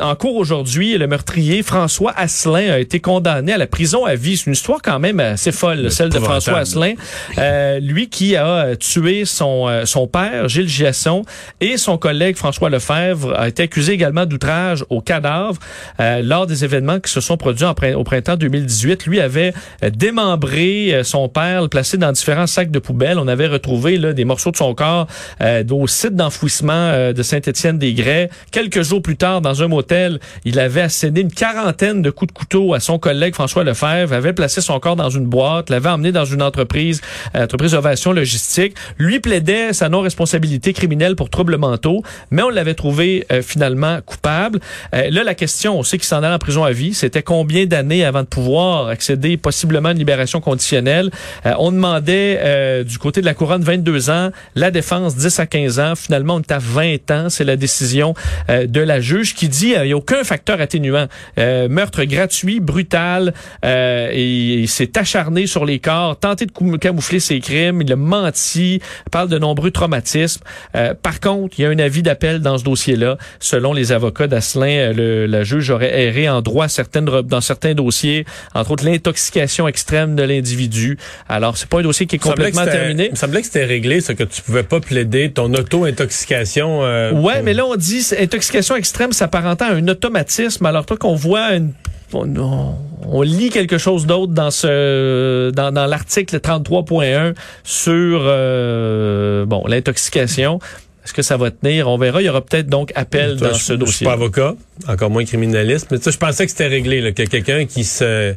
En 0.00 0.14
cours 0.14 0.36
aujourd'hui, 0.36 0.96
le 0.96 1.06
meurtrier 1.06 1.62
François 1.62 2.12
Asselin 2.16 2.70
a 2.72 2.78
été 2.78 3.00
condamné 3.00 3.52
à 3.52 3.58
la 3.58 3.66
prison 3.66 4.04
à 4.04 4.14
vie. 4.14 4.36
C'est 4.36 4.46
une 4.46 4.52
histoire 4.52 4.80
quand 4.82 4.98
même 4.98 5.18
assez 5.18 5.50
folle, 5.52 5.71
celle 5.90 6.08
de. 6.08 6.18
François 6.22 6.58
Asselin. 6.58 6.94
Euh, 7.38 7.80
lui 7.80 8.08
qui 8.08 8.36
a 8.36 8.46
euh, 8.46 8.74
tué 8.76 9.24
son, 9.24 9.66
euh, 9.68 9.84
son 9.84 10.06
père, 10.06 10.48
Gilles 10.48 10.68
Giasson, 10.68 11.24
et 11.60 11.76
son 11.76 11.98
collègue 11.98 12.36
François 12.36 12.70
Lefebvre 12.70 13.34
a 13.36 13.48
été 13.48 13.64
accusé 13.64 13.92
également 13.92 14.26
d'outrage 14.26 14.84
au 14.90 15.00
cadavre 15.00 15.58
euh, 16.00 16.22
lors 16.22 16.46
des 16.46 16.64
événements 16.64 17.00
qui 17.00 17.10
se 17.10 17.20
sont 17.20 17.36
produits 17.36 17.64
en 17.64 17.74
au 17.96 18.04
printemps 18.04 18.36
2018. 18.36 19.06
Lui 19.06 19.20
avait 19.20 19.52
démembré 19.96 21.00
son 21.02 21.28
père, 21.28 21.62
le 21.62 21.68
placé 21.68 21.96
dans 21.96 22.12
différents 22.12 22.46
sacs 22.46 22.70
de 22.70 22.78
poubelle. 22.78 23.18
On 23.18 23.26
avait 23.26 23.48
retrouvé 23.48 23.98
là, 23.98 24.12
des 24.12 24.24
morceaux 24.24 24.52
de 24.52 24.56
son 24.56 24.74
corps 24.74 25.06
euh, 25.40 25.64
au 25.70 25.86
site 25.86 26.14
d'enfouissement 26.14 27.12
de 27.12 27.22
Saint-Étienne-des-Grès. 27.22 28.30
Quelques 28.52 28.82
jours 28.82 29.02
plus 29.02 29.16
tard, 29.16 29.40
dans 29.40 29.62
un 29.62 29.68
motel, 29.68 30.20
il 30.44 30.60
avait 30.60 30.82
asséné 30.82 31.20
une 31.20 31.32
quarantaine 31.32 32.02
de 32.02 32.10
coups 32.10 32.32
de 32.32 32.38
couteau 32.38 32.74
à 32.74 32.80
son 32.80 32.98
collègue 32.98 33.34
François 33.34 33.64
Lefebvre, 33.64 34.12
avait 34.12 34.32
placé 34.32 34.60
son 34.60 34.78
corps 34.78 34.96
dans 34.96 35.10
une 35.10 35.26
boîte, 35.26 35.61
l'avait 35.70 35.88
emmené 35.88 36.12
dans 36.12 36.24
une 36.24 36.42
entreprise, 36.42 37.00
euh, 37.34 37.44
entreprise 37.44 37.74
Ovation 37.74 38.12
Logistique. 38.12 38.74
Lui 38.98 39.20
plaidait 39.20 39.72
sa 39.72 39.88
non-responsabilité 39.88 40.72
criminelle 40.72 41.16
pour 41.16 41.30
troubles 41.30 41.56
mentaux, 41.56 42.02
mais 42.30 42.42
on 42.42 42.50
l'avait 42.50 42.74
trouvé 42.74 43.26
euh, 43.32 43.42
finalement 43.42 44.00
coupable. 44.04 44.60
Euh, 44.94 45.10
là, 45.10 45.24
la 45.24 45.34
question, 45.34 45.78
on 45.78 45.82
sait 45.82 45.98
qu'il 45.98 46.06
s'en 46.06 46.22
allait 46.22 46.34
en 46.34 46.38
prison 46.38 46.64
à 46.64 46.72
vie. 46.72 46.94
C'était 46.94 47.22
combien 47.22 47.66
d'années 47.66 48.04
avant 48.04 48.22
de 48.22 48.26
pouvoir 48.26 48.88
accéder 48.88 49.36
possiblement 49.36 49.90
à 49.90 49.92
une 49.92 49.98
libération 49.98 50.40
conditionnelle? 50.40 51.10
Euh, 51.46 51.52
on 51.58 51.72
demandait 51.72 52.38
euh, 52.40 52.84
du 52.84 52.98
côté 52.98 53.20
de 53.20 53.26
la 53.26 53.34
couronne 53.34 53.62
22 53.62 54.10
ans, 54.10 54.30
la 54.54 54.70
défense 54.70 55.16
10 55.16 55.40
à 55.40 55.46
15 55.46 55.80
ans. 55.80 55.94
Finalement, 55.96 56.36
on 56.36 56.40
est 56.40 56.52
à 56.52 56.58
20 56.58 57.10
ans. 57.10 57.28
C'est 57.28 57.44
la 57.44 57.56
décision 57.56 58.14
euh, 58.50 58.66
de 58.66 58.80
la 58.80 59.00
juge 59.00 59.34
qui 59.34 59.48
dit 59.48 59.74
il 59.76 59.82
n'y 59.82 59.92
a 59.92 59.96
aucun 59.96 60.24
facteur 60.24 60.60
atténuant. 60.60 61.06
Meurtre 61.36 62.04
gratuit, 62.04 62.60
brutal, 62.60 63.32
et 63.62 64.60
il 64.60 64.68
s'est 64.68 64.98
acharné 64.98 65.46
sur 65.52 65.64
les 65.64 65.78
corps, 65.78 66.18
tenté 66.18 66.46
de 66.46 66.76
camoufler 66.78 67.20
ses 67.20 67.38
crimes, 67.40 67.82
il 67.82 67.92
a 67.92 67.96
menti, 67.96 68.80
parle 69.10 69.28
de 69.28 69.38
nombreux 69.38 69.70
traumatismes. 69.70 70.42
Euh, 70.74 70.94
par 70.94 71.20
contre, 71.20 71.54
il 71.58 71.62
y 71.62 71.64
a 71.66 71.68
un 71.68 71.78
avis 71.78 72.02
d'appel 72.02 72.40
dans 72.40 72.58
ce 72.58 72.64
dossier-là. 72.64 73.18
Selon 73.38 73.72
les 73.72 73.92
avocats 73.92 74.26
d'Asselin, 74.26 74.66
euh, 74.66 74.92
le, 74.92 75.26
la 75.26 75.44
juge 75.44 75.70
aurait 75.70 76.02
erré 76.04 76.28
en 76.28 76.40
droit 76.42 76.68
certaines, 76.68 77.04
dans 77.04 77.40
certains 77.40 77.74
dossiers, 77.74 78.24
entre 78.54 78.70
autres 78.72 78.84
l'intoxication 78.84 79.68
extrême 79.68 80.16
de 80.16 80.22
l'individu. 80.22 80.98
Alors, 81.28 81.56
c'est 81.56 81.68
pas 81.68 81.80
un 81.80 81.82
dossier 81.82 82.06
qui 82.06 82.16
est 82.16 82.18
complètement 82.18 82.64
terminé. 82.64 83.06
Il 83.06 83.10
me 83.12 83.16
semblait 83.16 83.40
que 83.40 83.46
c'était 83.46 83.64
réglé, 83.64 84.00
ça, 84.00 84.14
que 84.14 84.24
tu 84.24 84.40
pouvais 84.42 84.62
pas 84.62 84.80
plaider 84.80 85.30
ton 85.30 85.52
auto-intoxication. 85.54 86.82
euh, 86.84 87.12
Ouais, 87.12 87.34
pour- 87.34 87.42
mais 87.44 87.54
là, 87.54 87.66
on 87.66 87.76
dit 87.76 88.06
intoxication 88.18 88.74
extrême 88.76 89.12
s'apparentant 89.12 89.66
à 89.66 89.72
un 89.74 89.86
automatisme. 89.88 90.64
Alors, 90.66 90.86
toi, 90.86 90.96
qu'on 90.96 91.14
voit 91.14 91.52
une 91.54 91.72
on, 92.14 92.36
on- 92.36 92.74
on 93.04 93.22
lit 93.22 93.50
quelque 93.50 93.78
chose 93.78 94.06
d'autre 94.06 94.32
dans 94.32 94.50
ce 94.52 95.50
dans, 95.50 95.72
dans 95.72 95.86
l'article 95.86 96.36
33.1 96.38 97.34
sur 97.64 98.20
euh, 98.24 99.44
bon 99.44 99.64
l'intoxication. 99.66 100.60
Est-ce 101.04 101.12
que 101.12 101.22
ça 101.22 101.36
va 101.36 101.50
tenir? 101.50 101.88
On 101.88 101.98
verra. 101.98 102.22
Il 102.22 102.26
y 102.26 102.28
aura 102.28 102.42
peut-être 102.42 102.68
donc 102.68 102.92
appel 102.94 103.36
Toi, 103.36 103.48
dans 103.48 103.54
je- 103.54 103.58
ce 103.58 103.72
Je 103.72 103.76
suis 103.76 103.78
dossier. 103.78 104.04
pas 104.06 104.12
avocat, 104.12 104.54
encore 104.86 105.10
moins 105.10 105.24
criminaliste, 105.24 105.88
mais 105.90 105.98
je 106.04 106.16
pensais 106.16 106.44
que 106.44 106.50
c'était 106.52 106.68
réglé, 106.68 107.00
là, 107.00 107.10
que 107.10 107.24
quelqu'un 107.24 107.66
qui 107.66 107.82
se 107.84 108.34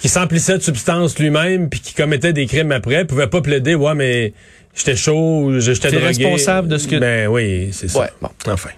qui 0.00 0.08
s'emplissait 0.08 0.56
de 0.56 0.62
substances 0.62 1.18
lui-même 1.18 1.68
puis 1.68 1.80
qui 1.80 1.92
commettait 1.94 2.32
des 2.32 2.46
crimes 2.46 2.70
après 2.72 3.04
pouvait 3.04 3.26
pas 3.26 3.40
plaider, 3.42 3.74
ouais, 3.74 3.94
mais 3.96 4.32
j'étais 4.74 4.94
chaud, 4.96 5.50
j'étais 5.58 5.90
drogué. 5.90 6.06
responsable 6.06 6.68
de 6.68 6.78
ce 6.78 6.86
que- 6.88 6.96
Ben 6.96 7.26
oui, 7.28 7.70
c'est 7.72 7.88
ça. 7.88 7.98
Ouais, 7.98 8.10
bon. 8.22 8.28
Enfin. 8.46 8.70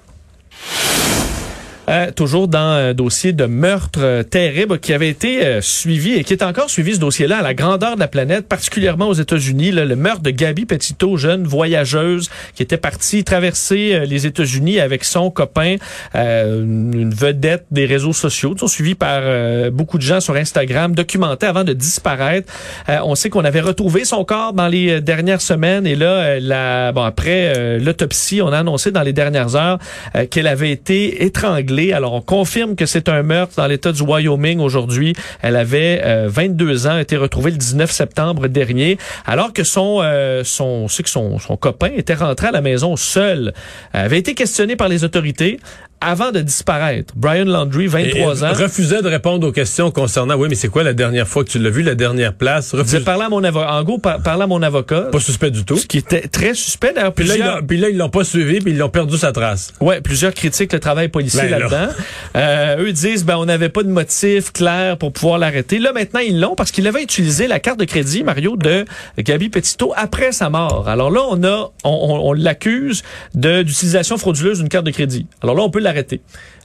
Euh, 1.88 2.12
toujours 2.12 2.46
dans 2.46 2.58
un 2.58 2.94
dossier 2.94 3.32
de 3.32 3.44
meurtre 3.46 3.98
euh, 4.02 4.22
terrible 4.22 4.78
qui 4.78 4.92
avait 4.92 5.08
été 5.08 5.44
euh, 5.44 5.60
suivi 5.60 6.14
et 6.14 6.22
qui 6.22 6.32
est 6.32 6.42
encore 6.44 6.70
suivi 6.70 6.94
ce 6.94 7.00
dossier-là 7.00 7.38
à 7.38 7.42
la 7.42 7.54
grandeur 7.54 7.96
de 7.96 8.00
la 8.00 8.08
planète, 8.08 8.46
particulièrement 8.46 9.08
aux 9.08 9.14
États-Unis. 9.14 9.72
le 9.72 9.96
meurtre 9.96 10.22
de 10.22 10.30
Gabi 10.30 10.64
Petito, 10.64 11.16
jeune 11.16 11.44
voyageuse 11.44 12.30
qui 12.54 12.62
était 12.62 12.76
partie 12.76 13.24
traverser 13.24 13.94
euh, 13.94 14.04
les 14.04 14.26
États-Unis 14.26 14.80
avec 14.80 15.04
son 15.04 15.30
copain, 15.30 15.76
euh, 16.14 16.62
une 16.62 17.12
vedette 17.12 17.64
des 17.70 17.86
réseaux 17.86 18.12
sociaux, 18.12 18.54
sont 18.56 18.68
suivis 18.68 18.94
par 18.94 19.20
euh, 19.22 19.70
beaucoup 19.70 19.98
de 19.98 20.02
gens 20.02 20.20
sur 20.20 20.36
Instagram, 20.36 20.94
documentés 20.94 21.46
avant 21.46 21.64
de 21.64 21.72
disparaître. 21.72 22.52
Euh, 22.88 22.98
on 23.04 23.14
sait 23.14 23.30
qu'on 23.30 23.44
avait 23.44 23.60
retrouvé 23.60 24.04
son 24.04 24.24
corps 24.24 24.52
dans 24.52 24.68
les 24.68 24.90
euh, 24.90 25.00
dernières 25.00 25.40
semaines 25.40 25.86
et 25.86 25.96
là, 25.96 26.06
euh, 26.06 26.38
la, 26.40 26.92
bon 26.92 27.02
après 27.02 27.54
euh, 27.56 27.78
l'autopsie, 27.78 28.40
on 28.42 28.52
a 28.52 28.58
annoncé 28.58 28.90
dans 28.92 29.02
les 29.02 29.12
dernières 29.12 29.56
heures 29.56 29.78
euh, 30.14 30.26
qu'elle 30.26 30.46
avait 30.46 30.70
été 30.70 31.24
étranglée. 31.24 31.71
Alors 31.92 32.12
on 32.12 32.20
confirme 32.20 32.76
que 32.76 32.84
c'est 32.84 33.08
un 33.08 33.22
meurtre 33.22 33.54
dans 33.56 33.66
l'État 33.66 33.92
du 33.92 34.02
Wyoming 34.02 34.60
aujourd'hui. 34.60 35.14
Elle 35.40 35.56
avait 35.56 36.02
euh, 36.04 36.28
22 36.30 36.86
ans, 36.86 36.92
a 36.92 37.00
été 37.00 37.16
retrouvée 37.16 37.50
le 37.50 37.56
19 37.56 37.90
septembre 37.90 38.46
dernier, 38.48 38.98
alors 39.24 39.52
que 39.52 39.64
son 39.64 40.00
euh, 40.02 40.42
son, 40.44 40.86
que 40.86 41.08
son, 41.08 41.38
son 41.38 41.56
copain 41.56 41.90
était 41.96 42.14
rentré 42.14 42.48
à 42.48 42.50
la 42.50 42.60
maison 42.60 42.96
seul, 42.96 43.54
Elle 43.92 44.00
avait 44.00 44.18
été 44.18 44.34
questionné 44.34 44.76
par 44.76 44.88
les 44.88 45.02
autorités 45.02 45.58
avant 46.04 46.30
de 46.32 46.40
disparaître. 46.40 47.14
Brian 47.16 47.44
Landry, 47.44 47.86
23 47.86 48.40
Et- 48.40 48.44
ans. 48.44 48.52
refusait 48.54 49.02
de 49.02 49.08
répondre 49.08 49.46
aux 49.46 49.52
questions 49.52 49.90
concernant, 49.90 50.34
oui, 50.36 50.48
mais 50.48 50.54
c'est 50.54 50.68
quoi 50.68 50.82
la 50.82 50.92
dernière 50.94 51.28
fois 51.28 51.44
que 51.44 51.50
tu 51.50 51.58
l'as 51.58 51.70
vu, 51.70 51.82
la 51.82 51.94
dernière 51.94 52.34
place? 52.34 52.74
Parlé 53.04 53.24
à 53.24 53.28
mon 53.28 53.42
avocat. 53.44 53.72
En 53.72 53.82
gros, 53.84 53.98
par- 53.98 54.20
parlé 54.22 54.42
à 54.42 54.46
mon 54.46 54.62
avocat. 54.62 55.02
pas 55.12 55.20
suspect 55.20 55.50
du 55.50 55.64
tout. 55.64 55.76
Ce 55.76 55.86
qui 55.86 55.98
était 55.98 56.28
très 56.28 56.54
suspect. 56.54 56.92
D'ailleurs, 56.94 57.12
Puis 57.14 57.24
là, 57.26 57.34
ils 57.34 57.38
plusieurs, 57.38 57.60
l'ont- 57.60 57.66
puis 57.66 57.76
là, 57.78 57.88
ils 57.90 57.96
l'ont 57.96 58.08
pas 58.08 58.24
suivi, 58.24 58.58
puis 58.60 58.72
ils 58.72 58.78
l'ont 58.78 58.88
perdu 58.88 59.16
sa 59.18 59.32
trace. 59.32 59.72
ouais, 59.80 60.00
plusieurs 60.00 60.34
critiquent 60.34 60.72
le 60.72 60.80
travail 60.80 61.08
policier 61.08 61.42
Ben 61.42 61.50
là. 61.50 61.58
là-dedans. 61.60 61.92
Euh, 62.34 62.82
eux 62.84 62.92
disent, 62.92 63.24
ben, 63.24 63.36
on 63.36 63.44
n'avait 63.44 63.68
pas 63.68 63.82
de 63.82 63.88
motif 63.90 64.52
clair 64.52 64.96
pour 64.96 65.12
pouvoir 65.12 65.38
l'arrêter. 65.38 65.78
Là, 65.78 65.92
maintenant, 65.92 66.20
ils 66.20 66.40
l'ont 66.40 66.54
parce 66.54 66.70
qu'il 66.70 66.86
avait 66.86 67.02
utilisé 67.02 67.46
la 67.46 67.60
carte 67.60 67.78
de 67.78 67.84
crédit, 67.84 68.24
Mario, 68.24 68.56
de 68.56 68.84
Gabi 69.18 69.50
Petito 69.50 69.92
après 69.96 70.32
sa 70.32 70.48
mort. 70.48 70.88
Alors 70.88 71.10
là, 71.10 71.20
on 71.28 71.42
a, 71.44 71.70
on, 71.84 71.90
on- 71.90 72.28
on 72.30 72.32
l'accuse 72.32 73.02
de, 73.34 73.62
d'utilisation 73.62 74.16
frauduleuse 74.16 74.58
d'une 74.60 74.68
carte 74.70 74.86
de 74.86 74.90
crédit. 74.90 75.26
Alors 75.42 75.54
là, 75.54 75.62
on 75.62 75.70
peut 75.70 75.78
l'arrêter. 75.80 75.91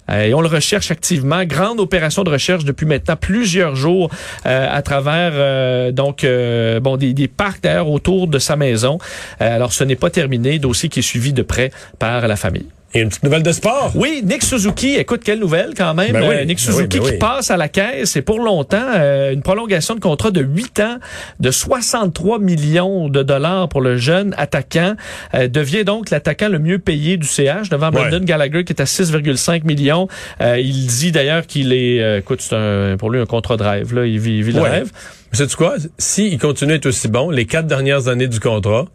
Euh, 0.09 0.23
et 0.23 0.33
on 0.33 0.41
le 0.41 0.47
recherche 0.47 0.91
activement. 0.91 1.43
Grande 1.45 1.79
opération 1.79 2.23
de 2.23 2.29
recherche 2.29 2.63
depuis 2.63 2.85
maintenant 2.85 3.15
plusieurs 3.15 3.75
jours 3.75 4.09
euh, 4.45 4.67
à 4.69 4.81
travers 4.81 5.31
euh, 5.35 5.91
donc 5.91 6.23
euh, 6.23 6.79
bon 6.79 6.97
des, 6.97 7.13
des 7.13 7.27
parcs 7.27 7.61
d'ailleurs 7.61 7.89
autour 7.89 8.27
de 8.27 8.39
sa 8.39 8.55
maison. 8.55 8.99
Alors 9.39 9.73
ce 9.73 9.83
n'est 9.83 9.95
pas 9.95 10.09
terminé, 10.09 10.59
dossier 10.59 10.89
qui 10.89 10.99
est 10.99 11.03
suivi 11.03 11.33
de 11.33 11.41
près 11.41 11.71
par 11.99 12.27
la 12.27 12.35
famille. 12.35 12.67
Une 13.01 13.09
petite 13.09 13.23
nouvelle 13.23 13.43
de 13.43 13.51
sport. 13.51 13.91
Oui, 13.95 14.21
Nick 14.23 14.43
Suzuki, 14.43 14.95
écoute, 14.95 15.21
quelle 15.23 15.39
nouvelle 15.39 15.73
quand 15.75 15.93
même. 15.93 16.11
Ben 16.13 16.21
oui, 16.27 16.35
Euh, 16.35 16.45
Nick 16.45 16.57
ben 16.57 16.73
Suzuki 16.73 16.97
oui, 16.97 16.99
ben 16.99 17.07
qui 17.07 17.13
oui. 17.13 17.19
passe 17.19 17.51
à 17.51 17.57
la 17.57 17.69
caisse 17.69 18.15
et 18.15 18.21
pour 18.21 18.39
longtemps, 18.39 18.77
euh, 18.95 19.31
une 19.33 19.41
prolongation 19.41 19.95
de 19.95 19.99
contrat 19.99 20.31
de 20.31 20.41
8 20.41 20.79
ans 20.79 20.97
de 21.39 21.51
63 21.51 22.39
millions 22.39 23.09
de 23.09 23.23
dollars 23.23 23.69
pour 23.69 23.81
le 23.81 23.97
jeune 23.97 24.33
attaquant. 24.37 24.95
Euh, 25.33 25.47
devient 25.47 25.83
donc 25.85 26.09
l'attaquant 26.09 26.49
le 26.49 26.59
mieux 26.59 26.79
payé 26.79 27.17
du 27.17 27.27
CH 27.27 27.69
devant. 27.69 27.91
Brandon 27.91 28.19
Gallagher 28.23 28.63
qui 28.63 28.73
est 28.73 28.81
à 28.81 28.85
6,5 28.85 29.63
millions. 29.63 30.07
Euh, 30.41 30.59
il 30.59 30.87
dit 30.87 31.11
d'ailleurs 31.11 31.45
qu'il 31.47 31.73
est, 31.73 32.01
euh, 32.01 32.19
écoute, 32.19 32.41
c'est 32.41 32.55
un, 32.55 32.95
pour 32.97 33.09
lui 33.11 33.19
un 33.21 33.25
contrat 33.25 33.57
de 33.57 33.63
rêve. 33.63 33.93
Là, 33.93 34.05
il 34.05 34.19
vit, 34.19 34.37
il 34.37 34.43
vit 34.43 34.51
le 34.53 34.61
rêve. 34.61 34.91
Mais 35.31 35.37
sais-tu 35.37 35.55
quoi? 35.55 35.75
S'il 35.97 36.37
continue 36.37 36.73
à 36.73 36.75
être 36.75 36.85
aussi 36.85 37.07
bon, 37.07 37.29
les 37.29 37.45
quatre 37.45 37.67
dernières 37.67 38.07
années 38.07 38.27
du 38.27 38.39
contrat, 38.39 38.85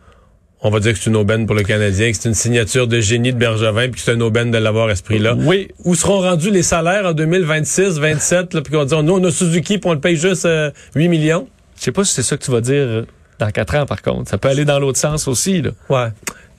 on 0.63 0.71
va 0.71 0.81
dire 0.81 0.93
que 0.93 0.99
c'est 0.99 1.11
une 1.11 1.17
aubaine 1.17 1.47
pour 1.47 1.55
le 1.55 1.63
Canadien, 1.63 2.11
que 2.11 2.17
c'est 2.17 2.29
une 2.29 2.35
signature 2.35 2.87
de 2.87 3.01
génie 3.01 3.33
de 3.33 3.39
Bergevin, 3.39 3.89
puis 3.89 3.93
que 3.93 4.01
c'est 4.01 4.15
une 4.15 4.23
aubaine 4.23 4.51
de 4.51 4.59
l'avoir 4.59 4.89
à 4.89 4.97
ce 4.97 5.03
prix-là. 5.03 5.35
Oui, 5.37 5.69
Où 5.85 5.95
seront 5.95 6.21
rendus 6.21 6.51
les 6.51 6.63
salaires 6.63 7.07
en 7.07 7.13
2026, 7.13 7.99
27, 7.99 8.55
là, 8.55 8.61
puis 8.63 8.73
qu'on 8.73 8.79
va 8.79 8.85
dire, 8.85 9.03
nous, 9.03 9.15
on 9.15 9.25
a 9.25 9.31
Suzuki, 9.31 9.79
puis 9.79 9.91
on 9.91 9.95
le 9.95 10.01
paye 10.01 10.17
juste 10.17 10.47
euh, 10.47 10.71
8 10.95 11.09
millions? 11.09 11.49
je 11.83 11.87
sais 11.87 11.93
pas 11.93 12.05
si 12.05 12.15
c'est 12.15 12.23
ça 12.23 12.37
que 12.37 12.45
tu 12.45 12.53
vas 12.53 12.61
dire 12.61 12.75
euh, 12.77 13.07
dans 13.41 13.51
quatre 13.51 13.75
ans 13.75 13.87
par 13.87 14.03
contre. 14.03 14.31
Ça 14.31 14.39
peut 14.39 14.49
aller 14.49 14.65
dans 14.65 14.79
l'autre 14.79 15.01
sens 15.01 15.27
aussi. 15.27 15.63
Là. 15.63 15.71
Ouais. 15.89 16.11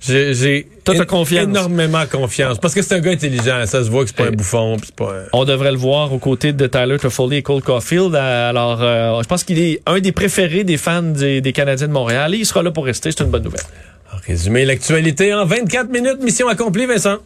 J'ai, 0.01 0.67
confiance. 1.07 1.45
énormément 1.45 2.03
confiance. 2.11 2.57
Parce 2.57 2.73
que 2.73 2.81
c'est 2.81 2.95
un 2.95 2.99
gars 2.99 3.11
intelligent. 3.11 3.65
Ça 3.65 3.85
se 3.85 3.89
voit 3.89 4.03
que 4.03 4.09
c'est 4.09 4.17
pas 4.17 4.25
un 4.25 4.31
bouffon, 4.31 4.75
c'est 4.83 4.93
pas 4.93 5.13
un... 5.13 5.23
On 5.31 5.45
devrait 5.45 5.71
le 5.71 5.77
voir 5.77 6.11
aux 6.11 6.17
côtés 6.17 6.51
de 6.51 6.67
Tyler 6.67 6.97
Toffoli 6.99 7.37
et 7.37 7.41
Cole 7.41 7.61
Caulfield. 7.61 8.13
Euh, 8.13 8.49
Alors, 8.49 8.81
euh, 8.81 9.21
je 9.23 9.27
pense 9.29 9.45
qu'il 9.45 9.59
est 9.59 9.81
un 9.85 10.01
des 10.01 10.11
préférés 10.11 10.65
des 10.65 10.75
fans 10.75 11.03
des, 11.03 11.39
des 11.39 11.53
Canadiens 11.53 11.87
de 11.87 11.93
Montréal 11.93 12.35
et 12.35 12.39
il 12.39 12.45
sera 12.45 12.63
là 12.63 12.71
pour 12.71 12.83
rester. 12.83 13.11
C'est 13.11 13.23
une 13.23 13.29
bonne 13.29 13.43
nouvelle. 13.43 13.61
En 14.13 14.17
résumé, 14.27 14.65
l'actualité 14.65 15.33
en 15.33 15.45
24 15.45 15.89
minutes. 15.89 16.21
Mission 16.21 16.47
accomplie, 16.47 16.85
Vincent. 16.85 17.17